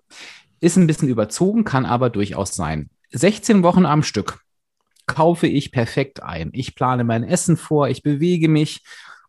Ist 0.59 0.77
ein 0.77 0.87
bisschen 0.87 1.09
überzogen, 1.09 1.63
kann 1.63 1.85
aber 1.85 2.09
durchaus 2.09 2.55
sein. 2.55 2.89
16 3.11 3.63
Wochen 3.63 3.85
am 3.85 4.03
Stück 4.03 4.39
kaufe 5.05 5.47
ich 5.47 5.71
perfekt 5.71 6.21
ein. 6.21 6.49
Ich 6.53 6.75
plane 6.75 7.03
mein 7.03 7.23
Essen 7.23 7.57
vor, 7.57 7.87
ich 7.87 8.03
bewege 8.03 8.49
mich 8.49 8.83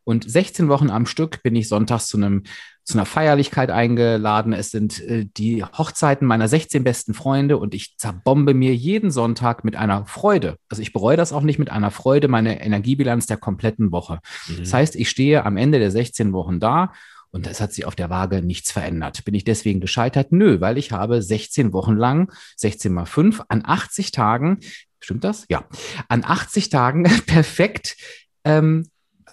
und 0.08 0.28
16 0.28 0.68
Wochen 0.70 0.88
am 0.88 1.04
Stück 1.04 1.42
bin 1.42 1.54
ich 1.54 1.68
sonntags 1.68 2.06
zu 2.06 2.16
einem 2.16 2.44
zu 2.82 2.96
einer 2.96 3.04
Feierlichkeit 3.04 3.70
eingeladen. 3.70 4.54
Es 4.54 4.70
sind 4.70 5.02
äh, 5.02 5.26
die 5.36 5.62
Hochzeiten 5.62 6.26
meiner 6.26 6.48
16 6.48 6.82
besten 6.82 7.12
Freunde 7.12 7.58
und 7.58 7.74
ich 7.74 7.98
zerbombe 7.98 8.54
mir 8.54 8.74
jeden 8.74 9.10
Sonntag 9.10 9.64
mit 9.64 9.76
einer 9.76 10.06
Freude. 10.06 10.56
Also 10.70 10.80
ich 10.80 10.94
bereue 10.94 11.18
das 11.18 11.34
auch 11.34 11.42
nicht 11.42 11.58
mit 11.58 11.70
einer 11.70 11.90
Freude, 11.90 12.28
meine 12.28 12.64
Energiebilanz 12.64 13.26
der 13.26 13.36
kompletten 13.36 13.92
Woche. 13.92 14.20
Mhm. 14.48 14.60
Das 14.60 14.72
heißt, 14.72 14.96
ich 14.96 15.10
stehe 15.10 15.44
am 15.44 15.58
Ende 15.58 15.78
der 15.78 15.90
16 15.90 16.32
Wochen 16.32 16.58
da 16.58 16.94
Und 17.30 17.46
es 17.46 17.60
hat 17.60 17.74
sich 17.74 17.84
auf 17.84 17.94
der 17.94 18.08
Waage 18.08 18.40
nichts 18.40 18.72
verändert. 18.72 19.26
Bin 19.26 19.34
ich 19.34 19.44
deswegen 19.44 19.80
gescheitert? 19.80 20.32
Nö, 20.32 20.62
weil 20.62 20.78
ich 20.78 20.90
habe 20.90 21.20
16 21.20 21.74
Wochen 21.74 21.98
lang, 21.98 22.32
16 22.56 22.94
mal 22.94 23.04
5, 23.04 23.42
an 23.48 23.60
80 23.62 24.12
Tagen, 24.12 24.60
stimmt 25.00 25.24
das? 25.24 25.44
Ja, 25.50 25.64
an 26.08 26.24
80 26.24 26.70
Tagen 26.70 27.02
perfekt 27.26 27.98
ähm, 28.44 28.86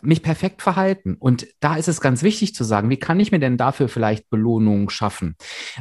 mich 0.05 0.23
perfekt 0.23 0.61
verhalten. 0.61 1.15
Und 1.19 1.47
da 1.59 1.75
ist 1.75 1.87
es 1.87 2.01
ganz 2.01 2.23
wichtig 2.23 2.55
zu 2.55 2.63
sagen, 2.63 2.89
wie 2.89 2.97
kann 2.97 3.19
ich 3.19 3.31
mir 3.31 3.39
denn 3.39 3.57
dafür 3.57 3.87
vielleicht 3.87 4.29
Belohnungen 4.29 4.89
schaffen? 4.89 5.35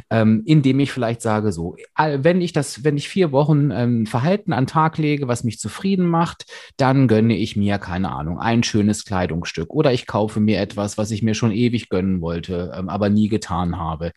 Ähm, 0.09 0.43
indem 0.45 0.79
ich 0.79 0.91
vielleicht 0.91 1.21
sage, 1.21 1.51
so, 1.51 1.75
wenn 1.97 2.41
ich 2.41 2.53
das, 2.53 2.83
wenn 2.83 2.97
ich 2.97 3.09
vier 3.09 3.31
Wochen 3.31 3.71
ähm, 3.71 4.05
Verhalten 4.05 4.53
an 4.53 4.67
Tag 4.67 4.97
lege, 4.97 5.27
was 5.27 5.43
mich 5.43 5.59
zufrieden 5.59 6.07
macht, 6.07 6.45
dann 6.77 7.07
gönne 7.07 7.35
ich 7.35 7.55
mir, 7.55 7.77
keine 7.77 8.11
Ahnung, 8.11 8.39
ein 8.39 8.63
schönes 8.63 9.05
Kleidungsstück 9.05 9.73
oder 9.73 9.93
ich 9.93 10.07
kaufe 10.07 10.39
mir 10.39 10.59
etwas, 10.59 10.97
was 10.97 11.11
ich 11.11 11.23
mir 11.23 11.33
schon 11.33 11.51
ewig 11.51 11.89
gönnen 11.89 12.21
wollte, 12.21 12.73
ähm, 12.75 12.89
aber 12.89 13.09
nie 13.09 13.27
getan 13.27 13.77
habe. 13.77 14.11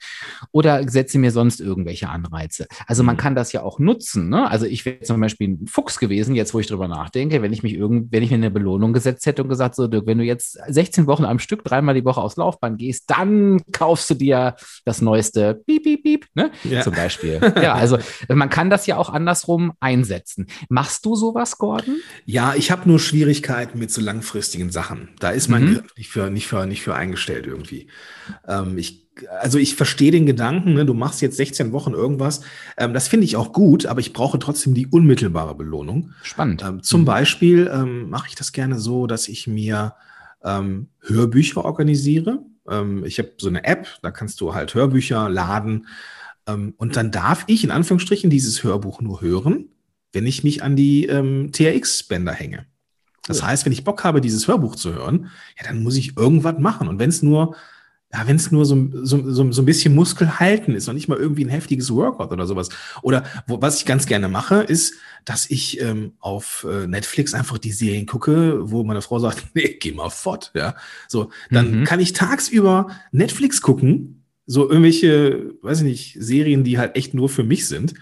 Oder 0.53 0.89
setze 0.89 1.19
mir 1.19 1.31
sonst 1.31 1.61
irgendwelche 1.61 2.09
Anreize. 2.09 2.67
Also 2.87 3.03
man 3.03 3.17
mhm. 3.17 3.21
kann 3.21 3.35
das 3.35 3.53
ja 3.53 3.63
auch 3.63 3.79
nutzen. 3.79 4.29
Ne? 4.29 4.51
Also 4.51 4.67
ich 4.67 4.85
wäre 4.85 5.01
zum 5.01 5.21
Beispiel 5.21 5.49
ein 5.49 5.67
Fuchs 5.67 5.99
gewesen, 5.99 6.35
jetzt 6.35 6.55
wo 6.55 6.61
ich 6.61 6.67
drüber 6.67 6.89
nachdenke, 6.89 7.43
wenn 7.43 7.53
ich 7.53 7.63
mich 7.63 7.75
irgend, 7.75 8.13
wenn 8.13 8.23
ich 8.23 8.31
mir 8.31 8.37
eine 8.37 8.51
Belohnung 8.51 8.93
gesetzt 8.93 9.27
hätte 9.27 9.43
und 9.43 9.49
gesagt, 9.49 9.75
so, 9.75 9.89
Dirk, 9.99 10.07
wenn 10.07 10.19
du 10.19 10.25
jetzt 10.25 10.59
16 10.69 11.07
Wochen 11.07 11.25
am 11.25 11.39
Stück 11.39 11.65
dreimal 11.65 11.95
die 11.95 12.05
Woche 12.05 12.21
aufs 12.21 12.37
Laufband 12.37 12.79
gehst, 12.79 13.05
dann 13.09 13.61
kaufst 13.73 14.11
du 14.11 14.15
dir 14.15 14.57
das 14.85 15.01
neueste 15.01 15.63
Piep, 15.67 15.83
Piep, 15.85 16.03
Piep, 16.03 16.27
ne? 16.35 16.51
Ja. 16.65 16.83
Zum 16.83 16.95
Beispiel. 16.95 17.41
ja, 17.63 17.75
also 17.75 17.99
man 18.29 18.51
kann 18.51 18.71
das 18.71 18.87
ja 18.87 18.97
auch 18.97 19.11
andersrum 19.11 19.73
einsetzen. 19.81 20.47
Machst 20.69 21.05
du 21.05 21.15
sowas, 21.15 21.59
Gordon? 21.59 22.01
Ja, 22.25 22.55
ich 22.55 22.71
habe 22.71 22.89
nur 22.89 22.99
Schwierigkeiten 22.99 23.79
mit 23.79 23.91
so 23.91 24.01
langfristigen 24.01 24.71
Sachen. 24.71 25.11
Da 25.19 25.31
ist 25.31 25.49
mein 25.49 25.65
mhm. 25.65 25.83
nicht 25.97 26.11
für, 26.11 26.31
nicht, 26.31 26.47
für, 26.47 26.67
nicht 26.67 26.83
für 26.83 26.95
eingestellt 26.95 27.47
irgendwie. 27.47 27.89
Ähm, 28.47 28.79
ich 28.79 29.08
also 29.41 29.59
ich 29.59 29.77
verstehe 29.77 30.11
den 30.11 30.27
Gedanken, 30.27 30.75
ne, 30.75 30.85
du 30.85 30.95
machst 30.95 31.21
jetzt 31.21 31.37
16 31.37 31.73
Wochen 31.73 31.93
irgendwas. 31.93 32.41
Ähm, 32.77 32.95
das 32.95 33.09
finde 33.09 33.25
ich 33.25 33.37
auch 33.37 33.53
gut, 33.53 33.87
aber 33.87 34.01
ich 34.01 34.13
brauche 34.13 34.39
trotzdem 34.39 34.75
die 34.75 34.87
unmittelbare 34.87 35.55
Belohnung. 35.55 36.13
Spannend. 36.23 36.63
Ähm, 36.67 36.83
zum 36.83 37.03
mhm. 37.03 37.07
Beispiel 37.07 37.71
ähm, 37.73 38.11
mache 38.11 38.29
ich 38.29 38.35
das 38.35 38.53
gerne 38.53 38.79
so, 38.79 39.07
dass 39.07 39.29
ich 39.29 39.47
mir 39.47 39.95
ähm, 40.45 40.89
Hörbücher 41.01 41.65
organisiere. 41.65 42.41
Ähm, 42.69 43.05
ich 43.05 43.19
habe 43.19 43.33
so 43.39 43.49
eine 43.49 43.65
App, 43.65 43.89
da 44.03 44.11
kannst 44.11 44.41
du 44.41 44.55
halt 44.55 44.75
Hörbücher 44.75 45.29
laden. 45.29 45.87
Ähm, 46.47 46.75
und 46.77 46.97
dann 46.97 47.11
darf 47.11 47.45
ich 47.47 47.65
in 47.65 47.71
Anführungsstrichen 47.71 48.31
dieses 48.31 48.63
Hörbuch 48.63 49.01
nur 49.01 49.21
hören, 49.21 49.71
wenn 50.13 50.27
ich 50.27 50.45
mich 50.45 50.63
an 50.63 50.75
die 50.75 51.07
TRX-Bänder 51.07 52.33
hänge. 52.33 52.65
Das 53.27 53.43
heißt, 53.43 53.67
wenn 53.67 53.73
ich 53.73 53.85
Bock 53.85 54.05
habe, 54.05 54.23
dieses 54.23 54.49
Hörbuch 54.49 54.75
zu 54.75 54.95
hören, 54.95 55.29
ja, 55.59 55.67
dann 55.67 55.83
muss 55.83 55.97
ich 55.97 56.17
irgendwas 56.17 56.59
machen. 56.59 56.89
Und 56.89 56.99
wenn 56.99 57.11
es 57.11 57.23
nur 57.23 57.55
ja, 58.13 58.27
wenn 58.27 58.37
es 58.37 58.51
nur 58.51 58.65
so, 58.65 58.89
so, 59.03 59.31
so, 59.31 59.53
so 59.53 59.63
ein 59.63 59.67
bisschen 59.67 59.95
Muskel 59.95 60.41
halten 60.41 60.75
ist 60.75 60.89
und 60.89 60.95
nicht 60.95 61.09
mal 61.09 61.19
irgendwie 61.19 61.45
ein 61.45 61.51
heftiges 61.51 61.91
Workout 61.93 62.33
oder 62.33 62.47
sowas. 62.47 62.71
Oder 63.03 63.25
wo, 63.47 63.61
was 63.61 63.79
ich 63.79 63.85
ganz 63.85 64.07
gerne 64.07 64.29
mache, 64.29 64.63
ist, 64.63 64.95
dass 65.27 65.51
ich 65.51 65.81
ähm, 65.83 66.13
auf 66.19 66.67
äh, 66.69 66.87
Netflix 66.87 67.35
einfach 67.35 67.59
die 67.59 67.73
Serien 67.73 68.07
gucke, 68.07 68.71
wo 68.71 68.83
meine 68.83 69.03
Frau 69.03 69.19
sagt, 69.19 69.49
nee, 69.55 69.77
geh 69.79 69.93
mal 69.93 70.09
fort. 70.09 70.53
Ja, 70.55 70.75
so 71.07 71.31
dann 71.51 71.81
mhm. 71.81 71.85
kann 71.85 72.01
ich 72.01 72.15
tagsüber 72.15 72.89
Netflix 73.13 73.61
gucken, 73.61 74.25
so 74.47 74.71
irgendwelche, 74.71 75.53
weiß 75.61 75.81
ich 75.81 75.85
nicht, 75.85 76.17
Serien, 76.19 76.65
die 76.65 76.79
halt 76.79 76.97
echt 76.97 77.13
nur 77.13 77.29
für 77.29 77.45
mich 77.45 77.69
sind. 77.69 77.93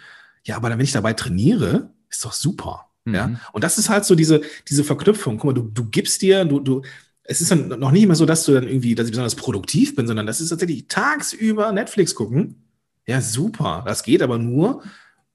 Ja, 0.45 0.57
aber 0.57 0.69
dann, 0.69 0.79
wenn 0.79 0.85
ich 0.85 0.93
dabei 0.93 1.15
trainiere, 1.15 1.93
ist 2.09 2.25
doch 2.25 2.33
super. 2.33 2.87
Mhm. 3.05 3.15
Ja, 3.15 3.41
und 3.53 3.65
das 3.65 3.77
ist 3.79 3.89
halt 3.89 4.05
so 4.05 4.15
diese, 4.15 4.43
diese 4.69 4.85
Verknüpfung. 4.85 5.39
Guck 5.39 5.45
mal, 5.47 5.53
du, 5.53 5.63
du 5.63 5.85
gibst 5.87 6.23
dir, 6.23 6.45
du, 6.45 6.61
du, 6.61 6.83
es 7.29 7.41
ist 7.41 7.51
dann 7.51 7.69
noch 7.69 7.91
nicht 7.91 8.07
mehr 8.07 8.17
so, 8.17 8.27
dass 8.27 8.45
du 8.45 8.53
dann 8.53 8.69
irgendwie, 8.69 8.95
dass 8.95 9.07
ich 9.07 9.13
besonders 9.13 9.35
produktiv 9.35 9.97
bin, 9.97 10.07
sondern 10.07 10.27
das 10.27 10.41
ist 10.41 10.51
tatsächlich 10.51 10.87
tagsüber 10.89 11.73
Netflix 11.73 12.15
gucken. 12.15 12.67
Ja, 13.07 13.21
super. 13.21 13.83
Das 13.87 14.03
geht 14.03 14.23
aber 14.23 14.39
nur, 14.39 14.83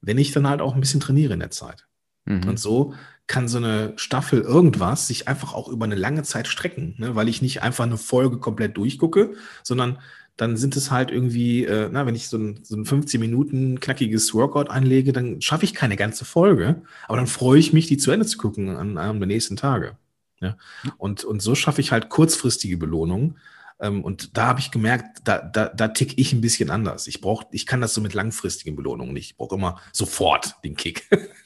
wenn 0.00 0.18
ich 0.18 0.32
dann 0.32 0.48
halt 0.48 0.60
auch 0.60 0.74
ein 0.74 0.80
bisschen 0.80 1.00
trainiere 1.00 1.34
in 1.34 1.40
der 1.40 1.50
Zeit. 1.50 1.86
Mhm. 2.24 2.48
Und 2.48 2.58
so 2.58 2.94
kann 3.26 3.48
so 3.48 3.58
eine 3.58 3.92
Staffel 3.96 4.40
irgendwas 4.40 5.06
sich 5.06 5.28
einfach 5.28 5.54
auch 5.54 5.68
über 5.68 5.84
eine 5.84 5.94
lange 5.94 6.22
Zeit 6.22 6.48
strecken, 6.48 6.94
ne? 6.98 7.14
weil 7.14 7.28
ich 7.28 7.40
nicht 7.40 7.62
einfach 7.62 7.84
eine 7.84 7.96
Folge 7.96 8.38
komplett 8.38 8.76
durchgucke, 8.76 9.34
sondern 9.62 9.98
dann 10.36 10.56
sind 10.56 10.76
es 10.76 10.90
halt 10.90 11.10
irgendwie, 11.10 11.64
äh, 11.64 11.88
na, 11.92 12.06
wenn 12.06 12.14
ich 12.14 12.28
so 12.28 12.38
ein, 12.38 12.60
so 12.62 12.74
ein 12.74 12.84
15 12.84 13.20
Minuten 13.20 13.80
knackiges 13.80 14.34
Workout 14.34 14.70
einlege, 14.70 15.12
dann 15.12 15.40
schaffe 15.40 15.64
ich 15.64 15.74
keine 15.74 15.96
ganze 15.96 16.24
Folge, 16.24 16.82
aber 17.06 17.18
dann 17.18 17.26
freue 17.26 17.58
ich 17.58 17.72
mich, 17.72 17.86
die 17.86 17.98
zu 17.98 18.10
Ende 18.10 18.26
zu 18.26 18.38
gucken 18.38 18.70
an 18.70 18.98
einem 18.98 19.20
der 19.20 19.26
nächsten 19.26 19.56
Tage. 19.56 19.96
Ja? 20.42 20.56
Und, 20.98 21.24
und 21.24 21.40
so 21.40 21.54
schaffe 21.54 21.80
ich 21.80 21.92
halt 21.92 22.08
kurzfristige 22.08 22.76
Belohnungen. 22.76 23.38
Ähm, 23.80 24.04
und 24.04 24.36
da 24.36 24.46
habe 24.46 24.60
ich 24.60 24.70
gemerkt, 24.70 25.20
da, 25.24 25.38
da, 25.38 25.68
da 25.68 25.88
tick 25.88 26.18
ich 26.18 26.32
ein 26.32 26.40
bisschen 26.40 26.70
anders. 26.70 27.06
Ich 27.06 27.20
brauche, 27.20 27.46
ich 27.50 27.66
kann 27.66 27.80
das 27.80 27.94
so 27.94 28.00
mit 28.00 28.14
langfristigen 28.14 28.76
Belohnungen 28.76 29.12
nicht. 29.12 29.30
Ich 29.30 29.36
brauche 29.36 29.54
immer 29.54 29.80
sofort 29.92 30.56
den 30.64 30.76
Kick. 30.76 31.08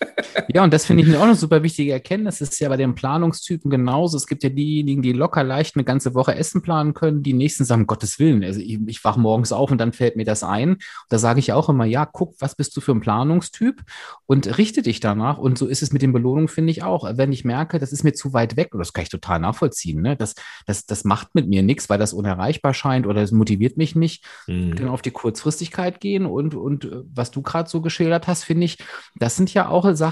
ja, 0.49 0.64
und 0.64 0.73
das 0.73 0.87
finde 0.87 1.02
ich 1.02 1.16
auch 1.16 1.23
eine 1.23 1.35
super 1.35 1.62
wichtige 1.62 1.92
Erkenntnis. 1.92 2.38
Das 2.38 2.50
ist 2.50 2.61
ja 2.61 2.68
bei 2.68 2.76
den 2.76 2.94
Planungstypen 2.94 3.70
genauso. 3.70 4.16
Es 4.16 4.26
gibt 4.26 4.42
ja 4.42 4.49
diejenigen, 4.49 5.02
die 5.02 5.12
locker 5.12 5.44
leicht 5.44 5.76
eine 5.76 5.85
ganze 5.85 6.14
Woche 6.14 6.35
Essen 6.35 6.62
planen 6.62 6.94
können. 6.94 7.23
Die 7.23 7.32
nächsten 7.32 7.64
sagen, 7.64 7.87
Gottes 7.87 8.18
Willen, 8.18 8.42
also 8.42 8.61
ich, 8.61 8.78
ich 8.87 9.04
wache 9.04 9.20
morgens 9.20 9.52
auf 9.52 9.70
und 9.70 9.78
dann 9.78 9.92
fällt 9.92 10.16
mir 10.16 10.25
das 10.25 10.42
ein. 10.42 10.70
Und 10.70 10.82
da 11.08 11.18
sage 11.18 11.40
ich 11.40 11.52
auch 11.52 11.68
immer, 11.68 11.85
ja, 11.85 12.06
guck, 12.06 12.35
was 12.40 12.54
bist 12.54 12.76
du 12.76 12.80
für 12.80 12.92
ein 12.92 13.00
Planungstyp 13.00 13.82
und 14.26 14.58
richte 14.58 14.82
dich 14.82 15.00
danach. 15.00 15.38
Und 15.38 15.58
so 15.58 15.66
ist 15.66 15.82
es 15.82 15.92
mit 15.92 16.02
den 16.02 16.12
Belohnungen, 16.12 16.49
finde 16.49 16.70
ich 16.70 16.82
auch. 16.82 17.04
Wenn 17.16 17.32
ich 17.32 17.44
merke, 17.44 17.78
das 17.78 17.92
ist 17.92 18.04
mir 18.04 18.12
zu 18.12 18.32
weit 18.32 18.56
weg, 18.56 18.73
und 18.73 18.78
das 18.78 18.92
kann 18.92 19.02
ich 19.02 19.11
total 19.11 19.40
nachvollziehen, 19.40 20.02
ne? 20.02 20.16
das, 20.16 20.35
das, 20.66 20.87
das 20.87 21.04
macht 21.04 21.35
mit 21.35 21.49
mir 21.49 21.62
nichts, 21.62 21.88
weil 21.88 21.99
das 21.99 22.12
unerreichbar 22.12 22.75
scheint 22.75 23.06
oder 23.06 23.23
es 23.23 23.32
motiviert 23.32 23.76
mich 23.76 23.94
nicht, 23.94 24.25
mhm. 24.46 24.76
dann 24.76 24.88
auf 24.88 25.02
die 25.02 25.11
Kurzfristigkeit 25.11 26.00
gehen. 26.00 26.26
Und, 26.26 26.54
und 26.54 26.85
äh, 26.85 27.02
was 27.14 27.30
du 27.30 27.42
gerade 27.42 27.68
so 27.68 27.80
geschildert 27.80 28.26
hast, 28.26 28.44
finde 28.44 28.64
ich, 28.64 28.78
das 29.14 29.37
sind 29.37 29.52
ja 29.52 29.68
auch 29.68 29.87
Sachen, 29.94 30.05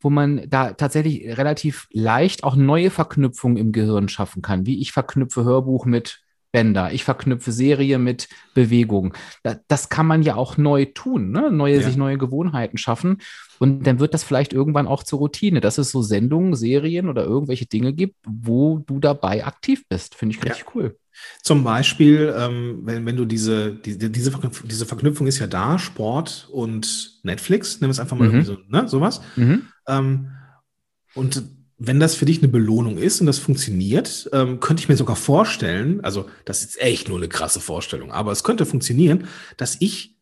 wo 0.00 0.10
man 0.10 0.48
da 0.48 0.72
tatsächlich 0.72 1.36
relativ 1.36 1.88
leicht 1.92 2.44
auch 2.44 2.56
neue 2.56 2.90
Verknüpfungen 2.90 3.56
im 3.56 3.72
Gehirn 3.72 4.08
schaffen 4.08 4.42
kann, 4.42 4.66
wie 4.66 4.80
ich 4.80 4.92
verknüpfe 4.92 5.44
Hörbuch 5.44 5.86
mit 5.86 6.22
Bänder, 6.52 6.92
ich 6.92 7.02
verknüpfe 7.02 7.50
Serie 7.50 7.98
mit 7.98 8.28
Bewegung. 8.54 9.14
Das 9.68 9.88
kann 9.88 10.06
man 10.06 10.22
ja 10.22 10.36
auch 10.36 10.58
neu 10.58 10.84
tun, 10.84 11.30
ne? 11.30 11.50
neue, 11.50 11.76
ja. 11.76 11.82
sich 11.82 11.96
neue 11.96 12.18
Gewohnheiten 12.18 12.76
schaffen. 12.76 13.18
Und 13.58 13.86
dann 13.86 14.00
wird 14.00 14.12
das 14.12 14.22
vielleicht 14.22 14.52
irgendwann 14.52 14.86
auch 14.86 15.02
zur 15.02 15.18
Routine, 15.18 15.60
dass 15.60 15.78
es 15.78 15.90
so 15.90 16.02
Sendungen, 16.02 16.54
Serien 16.54 17.08
oder 17.08 17.24
irgendwelche 17.24 17.66
Dinge 17.66 17.94
gibt, 17.94 18.16
wo 18.26 18.78
du 18.78 19.00
dabei 19.00 19.46
aktiv 19.46 19.84
bist. 19.88 20.14
Finde 20.14 20.36
ich 20.36 20.44
richtig 20.44 20.66
ja. 20.66 20.72
cool. 20.74 20.98
Zum 21.42 21.64
Beispiel, 21.64 22.34
ähm, 22.36 22.80
wenn, 22.84 23.06
wenn 23.06 23.16
du 23.16 23.24
diese, 23.24 23.72
die, 23.72 23.98
diese, 23.98 24.30
Verknüpfung, 24.30 24.68
diese 24.68 24.86
Verknüpfung 24.86 25.26
ist 25.26 25.38
ja 25.38 25.46
da, 25.46 25.78
Sport 25.78 26.48
und 26.50 27.20
Netflix, 27.22 27.80
nimm 27.80 27.90
es 27.90 28.00
einfach 28.00 28.16
mal 28.16 28.28
mhm. 28.28 28.44
so, 28.44 28.58
ne, 28.68 28.88
sowas. 28.88 29.20
Mhm. 29.36 29.66
Ähm, 29.86 30.30
und 31.14 31.42
wenn 31.78 32.00
das 32.00 32.14
für 32.14 32.26
dich 32.26 32.38
eine 32.38 32.48
Belohnung 32.48 32.96
ist 32.96 33.20
und 33.20 33.26
das 33.26 33.38
funktioniert, 33.38 34.30
ähm, 34.32 34.60
könnte 34.60 34.82
ich 34.82 34.88
mir 34.88 34.96
sogar 34.96 35.16
vorstellen, 35.16 36.00
also 36.02 36.28
das 36.44 36.62
ist 36.62 36.80
echt 36.80 37.08
nur 37.08 37.18
eine 37.18 37.28
krasse 37.28 37.60
Vorstellung, 37.60 38.12
aber 38.12 38.30
es 38.30 38.44
könnte 38.44 38.66
funktionieren, 38.66 39.26
dass 39.56 39.76
ich 39.80 40.16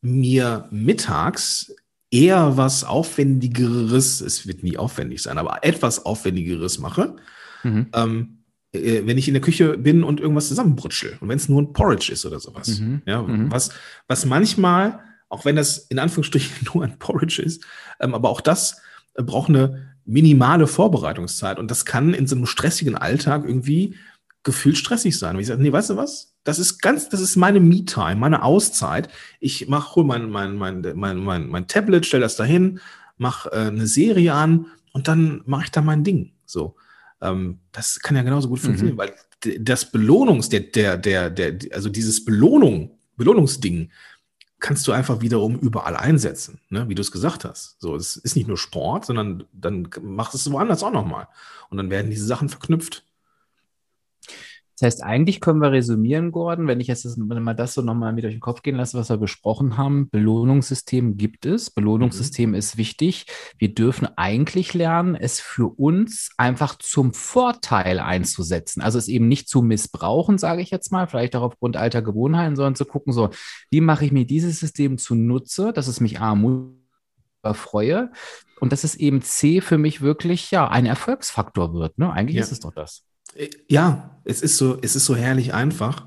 mir 0.00 0.68
mittags 0.70 1.74
eher 2.10 2.56
was 2.56 2.84
Aufwendigeres, 2.84 4.20
es 4.20 4.46
wird 4.46 4.62
nie 4.62 4.78
aufwendig 4.78 5.22
sein, 5.22 5.36
aber 5.36 5.64
etwas 5.64 6.06
Aufwendigeres 6.06 6.78
mache, 6.78 7.16
mhm. 7.64 7.88
ähm, 7.92 8.37
äh, 8.72 9.06
wenn 9.06 9.18
ich 9.18 9.28
in 9.28 9.34
der 9.34 9.40
Küche 9.40 9.78
bin 9.78 10.04
und 10.04 10.20
irgendwas 10.20 10.48
zusammenbrutschel. 10.48 11.16
Und 11.20 11.28
wenn 11.28 11.38
es 11.38 11.48
nur 11.48 11.62
ein 11.62 11.72
Porridge 11.72 12.12
ist 12.12 12.26
oder 12.26 12.40
sowas. 12.40 12.80
Mhm. 12.80 13.02
Ja, 13.06 13.22
mhm. 13.22 13.50
Was, 13.50 13.70
was 14.06 14.26
manchmal, 14.26 15.00
auch 15.28 15.44
wenn 15.44 15.56
das 15.56 15.78
in 15.78 15.98
Anführungsstrichen 15.98 16.68
nur 16.74 16.84
ein 16.84 16.98
Porridge 16.98 17.42
ist, 17.42 17.64
ähm, 18.00 18.14
aber 18.14 18.28
auch 18.28 18.40
das 18.40 18.80
äh, 19.14 19.22
braucht 19.22 19.48
eine 19.48 19.94
minimale 20.04 20.66
Vorbereitungszeit. 20.66 21.58
Und 21.58 21.70
das 21.70 21.84
kann 21.84 22.14
in 22.14 22.26
so 22.26 22.36
einem 22.36 22.46
stressigen 22.46 22.96
Alltag 22.96 23.44
irgendwie 23.44 23.94
gefühlt 24.42 24.78
stressig 24.78 25.18
sein. 25.18 25.36
Und 25.36 25.42
ich 25.42 25.48
sage, 25.48 25.62
nee, 25.62 25.72
weißt 25.72 25.90
du 25.90 25.96
was? 25.96 26.34
Das 26.44 26.58
ist 26.58 26.80
ganz, 26.80 27.10
das 27.10 27.20
ist 27.20 27.36
meine 27.36 27.60
Me-Time, 27.60 28.16
meine 28.16 28.42
Auszeit. 28.42 29.08
Ich 29.40 29.68
mach, 29.68 29.96
hol 29.96 30.04
mein, 30.04 30.30
mein, 30.30 30.56
mein, 30.56 30.80
mein, 30.94 31.18
mein, 31.18 31.48
mein 31.48 31.66
Tablet, 31.66 32.06
stell 32.06 32.20
das 32.20 32.36
dahin, 32.36 32.80
mach 33.18 33.46
äh, 33.46 33.66
eine 33.66 33.86
Serie 33.86 34.32
an 34.32 34.66
und 34.92 35.08
dann 35.08 35.42
mache 35.44 35.64
ich 35.64 35.70
da 35.70 35.82
mein 35.82 36.04
Ding. 36.04 36.32
So. 36.46 36.76
Ähm, 37.20 37.60
das 37.72 38.00
kann 38.00 38.16
ja 38.16 38.22
genauso 38.22 38.48
gut 38.48 38.60
funktionieren, 38.60 38.96
mhm. 38.96 38.98
weil 38.98 39.14
das 39.60 39.90
Belohnungs, 39.90 40.48
der, 40.48 40.60
der, 40.60 40.96
der, 40.96 41.30
der, 41.30 41.58
also 41.72 41.88
dieses 41.88 42.24
Belohnung, 42.24 42.98
Belohnungsding, 43.16 43.90
kannst 44.60 44.86
du 44.88 44.92
einfach 44.92 45.20
wiederum 45.20 45.56
überall 45.58 45.96
einsetzen, 45.96 46.60
ne? 46.68 46.88
wie 46.88 46.94
du 46.94 47.02
es 47.02 47.12
gesagt 47.12 47.44
hast. 47.44 47.80
So, 47.80 47.94
es 47.94 48.16
ist 48.16 48.34
nicht 48.34 48.48
nur 48.48 48.56
Sport, 48.56 49.06
sondern 49.06 49.44
dann 49.52 49.88
machst 50.02 50.34
du 50.34 50.38
es 50.38 50.50
woanders 50.50 50.82
auch 50.82 50.92
nochmal. 50.92 51.28
Und 51.70 51.76
dann 51.76 51.90
werden 51.90 52.10
diese 52.10 52.26
Sachen 52.26 52.48
verknüpft. 52.48 53.04
Das 54.78 54.86
heißt, 54.86 55.02
eigentlich 55.02 55.40
können 55.40 55.60
wir 55.60 55.72
resümieren, 55.72 56.30
Gordon, 56.30 56.68
wenn 56.68 56.78
ich 56.78 56.86
jetzt 56.86 57.04
das, 57.04 57.16
mal 57.16 57.54
das 57.54 57.74
so 57.74 57.82
nochmal 57.82 58.12
mit 58.12 58.24
euch 58.24 58.34
im 58.34 58.40
Kopf 58.40 58.62
gehen 58.62 58.76
lasse, 58.76 58.96
was 58.96 59.08
wir 59.08 59.16
besprochen 59.16 59.76
haben. 59.76 60.08
Belohnungssystem 60.10 61.16
gibt 61.16 61.46
es. 61.46 61.70
Belohnungssystem 61.70 62.50
mhm. 62.50 62.54
ist 62.54 62.76
wichtig. 62.76 63.26
Wir 63.58 63.74
dürfen 63.74 64.06
eigentlich 64.16 64.74
lernen, 64.74 65.16
es 65.16 65.40
für 65.40 65.66
uns 65.66 66.30
einfach 66.36 66.76
zum 66.78 67.12
Vorteil 67.12 67.98
einzusetzen. 67.98 68.80
Also 68.80 68.98
es 68.98 69.08
eben 69.08 69.26
nicht 69.26 69.48
zu 69.48 69.62
missbrauchen, 69.62 70.38
sage 70.38 70.62
ich 70.62 70.70
jetzt 70.70 70.92
mal, 70.92 71.08
vielleicht 71.08 71.34
auch 71.34 71.42
aufgrund 71.42 71.76
alter 71.76 72.00
Gewohnheiten, 72.00 72.54
sondern 72.54 72.76
zu 72.76 72.84
gucken, 72.84 73.12
so, 73.12 73.30
wie 73.72 73.80
mache 73.80 74.04
ich 74.04 74.12
mir 74.12 74.26
dieses 74.26 74.60
System 74.60 74.96
zunutze, 74.96 75.72
dass 75.72 75.88
es 75.88 75.98
mich 75.98 76.20
armut 76.20 76.78
freue 77.52 78.12
und 78.60 78.70
dass 78.70 78.84
es 78.84 78.94
eben 78.94 79.22
C 79.22 79.60
für 79.60 79.78
mich 79.78 80.02
wirklich 80.02 80.52
ja 80.52 80.68
ein 80.68 80.86
Erfolgsfaktor 80.86 81.74
wird. 81.74 81.98
Ne? 81.98 82.12
Eigentlich 82.12 82.36
ja. 82.36 82.42
ist 82.42 82.52
es 82.52 82.60
doch 82.60 82.72
das. 82.72 83.07
Ja, 83.68 84.20
es 84.24 84.42
ist 84.42 84.56
so, 84.56 84.78
es 84.80 84.96
ist 84.96 85.04
so 85.04 85.16
herrlich 85.16 85.54
einfach. 85.54 86.06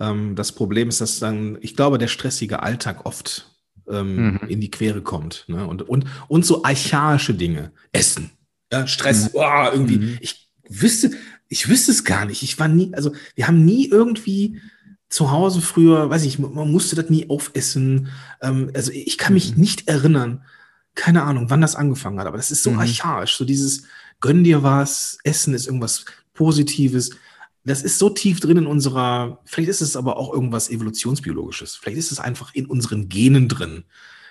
Ähm, 0.00 0.34
das 0.36 0.52
Problem 0.52 0.88
ist, 0.88 1.00
dass 1.00 1.18
dann, 1.18 1.58
ich 1.60 1.76
glaube, 1.76 1.98
der 1.98 2.08
stressige 2.08 2.62
Alltag 2.62 3.06
oft 3.06 3.50
ähm, 3.88 4.32
mhm. 4.32 4.40
in 4.48 4.60
die 4.60 4.70
Quere 4.70 5.02
kommt. 5.02 5.44
Ne? 5.48 5.66
Und, 5.66 5.82
und, 5.82 6.06
und 6.28 6.46
so 6.46 6.62
archaische 6.64 7.34
Dinge. 7.34 7.72
Essen. 7.92 8.30
Ja, 8.72 8.86
Stress, 8.86 9.32
mhm. 9.32 9.40
oh, 9.40 9.68
irgendwie. 9.72 9.98
Mhm. 9.98 10.18
Ich 10.20 10.48
wüsste, 10.68 11.10
ich 11.48 11.68
wüsste 11.68 11.92
es 11.92 12.04
gar 12.04 12.26
nicht. 12.26 12.42
Ich 12.42 12.58
war 12.58 12.68
nie, 12.68 12.92
also 12.94 13.12
wir 13.34 13.48
haben 13.48 13.64
nie 13.64 13.88
irgendwie 13.88 14.60
zu 15.08 15.30
Hause 15.30 15.62
früher, 15.62 16.10
weiß 16.10 16.24
ich, 16.24 16.38
man 16.38 16.70
musste 16.70 16.94
das 16.94 17.08
nie 17.08 17.30
aufessen. 17.30 18.08
Ähm, 18.42 18.70
also 18.74 18.92
ich 18.92 19.18
kann 19.18 19.34
mich 19.34 19.54
mhm. 19.54 19.60
nicht 19.60 19.88
erinnern, 19.88 20.44
keine 20.94 21.22
Ahnung, 21.22 21.48
wann 21.48 21.60
das 21.60 21.76
angefangen 21.76 22.18
hat, 22.18 22.26
aber 22.26 22.36
das 22.36 22.50
ist 22.50 22.62
so 22.62 22.72
mhm. 22.72 22.80
archaisch, 22.80 23.36
so 23.36 23.44
dieses 23.44 23.84
gönn 24.20 24.42
dir 24.42 24.62
was, 24.62 25.18
Essen 25.22 25.54
ist 25.54 25.66
irgendwas 25.66 26.04
Positives. 26.38 27.10
Das 27.64 27.82
ist 27.82 27.98
so 27.98 28.10
tief 28.10 28.38
drin 28.38 28.58
in 28.58 28.66
unserer, 28.66 29.40
vielleicht 29.44 29.68
ist 29.68 29.80
es 29.80 29.96
aber 29.96 30.16
auch 30.16 30.32
irgendwas 30.32 30.70
evolutionsbiologisches. 30.70 31.74
Vielleicht 31.74 31.98
ist 31.98 32.12
es 32.12 32.20
einfach 32.20 32.54
in 32.54 32.66
unseren 32.66 33.08
Genen 33.08 33.48
drin. 33.48 33.84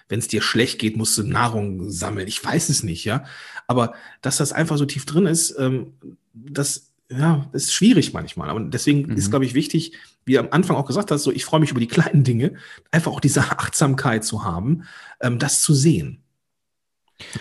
Wenn 0.08 0.20
es 0.20 0.30
dir 0.30 0.42
schlecht 0.42 0.80
geht, 0.80 0.96
musst 0.96 1.18
du 1.18 1.24
Nahrung 1.24 1.90
sammeln. 1.92 2.30
Ich 2.30 2.44
weiß 2.44 2.70
es 2.70 2.82
nicht, 2.82 3.04
ja. 3.04 3.26
Aber 3.68 3.94
dass 4.22 4.38
das 4.38 4.54
einfach 4.54 4.78
so 4.78 4.86
tief 4.86 5.06
drin 5.06 5.26
ist, 5.26 5.54
ähm, 5.60 5.96
das 6.34 6.94
ja, 7.10 7.50
ist 7.52 7.74
schwierig 7.74 8.14
manchmal. 8.14 8.50
Aber 8.50 8.62
deswegen 8.62 9.12
mhm. 9.12 9.18
ist, 9.18 9.30
glaube 9.30 9.44
ich, 9.44 9.54
wichtig, 9.54 9.98
wie 10.24 10.34
du 10.34 10.40
am 10.40 10.48
Anfang 10.52 10.78
auch 10.78 10.86
gesagt 10.86 11.12
hast, 11.12 11.24
so 11.24 11.32
ich 11.34 11.44
freue 11.44 11.60
mich 11.60 11.72
über 11.72 11.82
die 11.82 11.88
kleinen 11.88 12.24
Dinge, 12.24 12.54
einfach 12.90 13.12
auch 13.12 13.20
diese 13.20 13.42
Achtsamkeit 13.42 14.24
zu 14.24 14.46
haben, 14.46 14.84
ähm, 15.20 15.40
das 15.40 15.62
zu 15.62 15.74
sehen. 15.74 16.24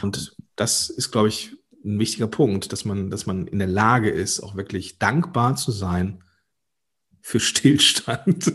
Und 0.03 0.35
das 0.57 0.91
ist, 0.91 1.13
glaube 1.13 1.29
ich, 1.29 1.57
ein 1.87 1.99
wichtiger 1.99 2.27
Punkt, 2.27 2.73
dass 2.73 2.85
man, 2.85 3.11
dass 3.11 3.27
man 3.27 3.47
in 3.47 3.59
der 3.59 3.69
Lage 3.69 4.11
ist, 4.11 4.41
auch 4.41 4.57
wirklich 4.57 4.99
dankbar 4.99 5.57
zu 5.57 5.71
sein 5.71 6.23
für 7.21 7.41
Stillstand. 7.41 8.53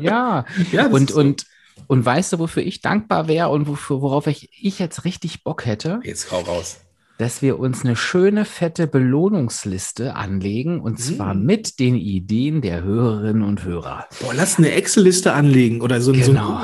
Ja, 0.00 0.44
ja 0.72 0.86
und, 0.86 1.10
so. 1.10 1.20
und, 1.20 1.46
und 1.86 2.04
weißt 2.04 2.32
du, 2.32 2.38
wofür 2.38 2.62
ich 2.62 2.80
dankbar 2.80 3.28
wäre 3.28 3.48
und 3.48 3.66
wofür, 3.66 4.00
worauf 4.00 4.26
ich, 4.26 4.50
ich 4.60 4.78
jetzt 4.78 5.04
richtig 5.04 5.44
Bock 5.44 5.66
hätte? 5.66 6.00
Jetzt 6.04 6.30
hau 6.30 6.40
raus. 6.40 6.80
Dass 7.18 7.40
wir 7.40 7.58
uns 7.58 7.82
eine 7.82 7.96
schöne, 7.96 8.44
fette 8.44 8.86
Belohnungsliste 8.86 10.14
anlegen 10.14 10.80
und 10.80 10.98
hm. 10.98 11.16
zwar 11.16 11.34
mit 11.34 11.78
den 11.80 11.96
Ideen 11.96 12.60
der 12.60 12.82
Hörerinnen 12.82 13.42
und 13.42 13.64
Hörer. 13.64 14.06
Boah, 14.20 14.34
lass 14.34 14.58
eine 14.58 14.72
Excel-Liste 14.72 15.32
anlegen 15.32 15.80
oder 15.80 16.00
so, 16.00 16.12
genau. 16.12 16.24
so 16.24 16.30
ein 16.32 16.36
genau. 16.36 16.60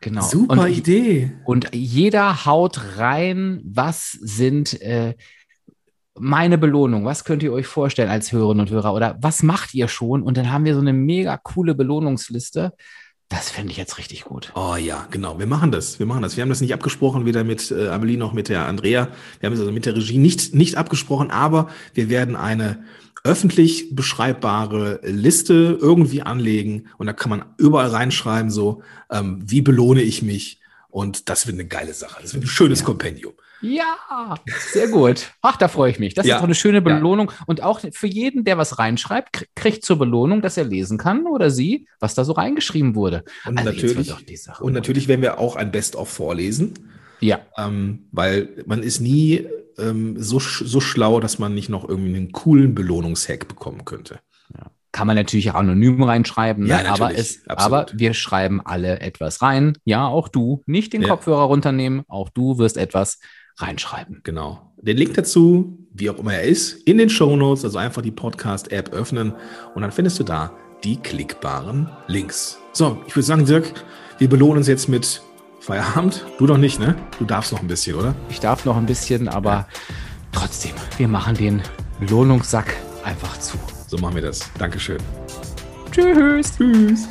Genau. 0.00 0.22
Super 0.22 0.62
und, 0.62 0.70
Idee. 0.70 1.32
Und 1.44 1.74
jeder 1.74 2.46
haut 2.46 2.96
rein, 2.96 3.60
was 3.64 4.12
sind 4.12 4.80
äh, 4.80 5.14
meine 6.18 6.58
Belohnung? 6.58 7.04
Was 7.04 7.24
könnt 7.24 7.42
ihr 7.42 7.52
euch 7.52 7.66
vorstellen 7.66 8.10
als 8.10 8.32
Hörerinnen 8.32 8.66
und 8.66 8.70
Hörer? 8.70 8.94
Oder 8.94 9.18
was 9.20 9.42
macht 9.42 9.74
ihr 9.74 9.88
schon? 9.88 10.22
Und 10.22 10.36
dann 10.36 10.50
haben 10.50 10.64
wir 10.64 10.74
so 10.74 10.80
eine 10.80 10.92
mega 10.92 11.36
coole 11.36 11.74
Belohnungsliste. 11.74 12.72
Das 13.30 13.48
fände 13.48 13.70
ich 13.70 13.78
jetzt 13.78 13.96
richtig 13.96 14.24
gut. 14.24 14.52
Oh 14.56 14.74
ja, 14.74 15.06
genau. 15.12 15.38
Wir 15.38 15.46
machen 15.46 15.70
das. 15.70 16.00
Wir 16.00 16.06
machen 16.06 16.22
das. 16.22 16.36
Wir 16.36 16.42
haben 16.42 16.48
das 16.48 16.60
nicht 16.60 16.74
abgesprochen, 16.74 17.26
weder 17.26 17.44
mit 17.44 17.70
äh, 17.70 17.88
Amelie 17.88 18.18
noch 18.18 18.32
mit 18.32 18.48
der 18.48 18.66
Andrea. 18.66 19.08
Wir 19.38 19.46
haben 19.46 19.54
es 19.54 19.60
also 19.60 19.70
mit 19.70 19.86
der 19.86 19.94
Regie 19.94 20.18
nicht, 20.18 20.52
nicht 20.52 20.74
abgesprochen, 20.74 21.30
aber 21.30 21.68
wir 21.94 22.08
werden 22.08 22.34
eine 22.34 22.82
öffentlich 23.22 23.94
beschreibbare 23.94 25.00
Liste 25.04 25.78
irgendwie 25.80 26.22
anlegen 26.22 26.88
und 26.98 27.06
da 27.06 27.12
kann 27.12 27.30
man 27.30 27.44
überall 27.56 27.90
reinschreiben, 27.90 28.50
so, 28.50 28.82
ähm, 29.10 29.38
wie 29.44 29.62
belohne 29.62 30.02
ich 30.02 30.22
mich? 30.22 30.60
Und 30.90 31.28
das 31.28 31.46
wird 31.46 31.54
eine 31.54 31.66
geile 31.66 31.94
Sache. 31.94 32.20
Das 32.20 32.34
wird 32.34 32.44
ein 32.44 32.48
schönes 32.48 32.80
ja. 32.80 32.86
Kompendium. 32.86 33.34
Ja, 33.62 34.36
sehr 34.72 34.88
gut. 34.88 35.32
Ach, 35.42 35.56
da 35.56 35.68
freue 35.68 35.90
ich 35.90 35.98
mich. 35.98 36.14
Das 36.14 36.26
ja. 36.26 36.34
ist 36.34 36.40
doch 36.40 36.46
eine 36.46 36.54
schöne 36.54 36.80
Belohnung. 36.80 37.30
Ja. 37.30 37.44
Und 37.46 37.62
auch 37.62 37.80
für 37.92 38.06
jeden, 38.06 38.44
der 38.44 38.56
was 38.56 38.78
reinschreibt, 38.78 39.48
kriegt 39.54 39.84
zur 39.84 39.98
Belohnung, 39.98 40.40
dass 40.40 40.56
er 40.56 40.64
lesen 40.64 40.96
kann 40.96 41.26
oder 41.26 41.50
sie, 41.50 41.86
was 41.98 42.14
da 42.14 42.24
so 42.24 42.32
reingeschrieben 42.32 42.94
wurde. 42.94 43.22
Und, 43.44 43.58
also 43.58 43.70
natürlich, 43.70 44.14
und 44.60 44.72
natürlich 44.72 45.08
werden 45.08 45.20
wir 45.22 45.38
auch 45.38 45.56
ein 45.56 45.70
Best-of 45.70 46.08
vorlesen. 46.08 46.74
Ja. 47.20 47.40
Ähm, 47.58 48.08
weil 48.12 48.64
man 48.64 48.82
ist 48.82 49.00
nie 49.00 49.46
ähm, 49.78 50.16
so, 50.20 50.38
so 50.38 50.80
schlau, 50.80 51.20
dass 51.20 51.38
man 51.38 51.54
nicht 51.54 51.68
noch 51.68 51.86
irgendwie 51.86 52.16
einen 52.16 52.32
coolen 52.32 52.74
Belohnungshack 52.74 53.46
bekommen 53.46 53.84
könnte. 53.84 54.20
Ja. 54.56 54.70
Kann 54.92 55.06
man 55.06 55.16
natürlich 55.16 55.50
auch 55.50 55.54
anonym 55.54 56.02
reinschreiben, 56.02 56.66
ja, 56.66 56.82
ne? 56.82 56.90
aber, 56.90 57.14
es, 57.14 57.42
aber 57.46 57.86
wir 57.92 58.12
schreiben 58.12 58.60
alle 58.64 59.00
etwas 59.00 59.40
rein. 59.40 59.78
Ja, 59.84 60.06
auch 60.06 60.28
du. 60.28 60.62
Nicht 60.66 60.92
den 60.92 61.02
ja. 61.02 61.08
Kopfhörer 61.08 61.42
runternehmen, 61.42 62.02
auch 62.08 62.28
du 62.28 62.58
wirst 62.58 62.76
etwas 62.76 63.20
reinschreiben. 63.56 64.20
Genau. 64.24 64.72
Den 64.82 64.96
Link 64.96 65.14
dazu, 65.14 65.78
wie 65.92 66.10
auch 66.10 66.18
immer 66.18 66.34
er 66.34 66.42
ist, 66.42 66.72
in 66.72 66.98
den 66.98 67.10
Show 67.10 67.36
Notes, 67.36 67.64
also 67.64 67.78
einfach 67.78 68.02
die 68.02 68.10
Podcast-App 68.10 68.92
öffnen 68.92 69.34
und 69.74 69.82
dann 69.82 69.92
findest 69.92 70.18
du 70.18 70.24
da 70.24 70.52
die 70.82 70.96
klickbaren 70.96 71.88
Links. 72.06 72.58
So, 72.72 73.02
ich 73.06 73.14
würde 73.14 73.26
sagen, 73.26 73.44
Dirk, 73.44 73.72
wir 74.18 74.28
belohnen 74.28 74.58
uns 74.58 74.66
jetzt 74.66 74.88
mit 74.88 75.22
Feierabend? 75.60 76.24
Du 76.38 76.46
doch 76.46 76.56
nicht, 76.56 76.80
ne? 76.80 76.96
Du 77.18 77.26
darfst 77.26 77.52
noch 77.52 77.60
ein 77.60 77.68
bisschen, 77.68 77.96
oder? 77.96 78.14
Ich 78.30 78.40
darf 78.40 78.64
noch 78.64 78.76
ein 78.76 78.86
bisschen, 78.86 79.28
aber 79.28 79.68
trotzdem, 80.32 80.72
wir 80.96 81.08
machen 81.08 81.36
den 81.36 81.62
Lohnungssack 82.00 82.74
einfach 83.04 83.38
zu. 83.38 83.58
So 83.90 83.98
machen 83.98 84.14
wir 84.14 84.22
das. 84.22 84.48
Dankeschön. 84.56 84.98
Tschüss. 85.90 86.56
Tschüss. 86.56 87.08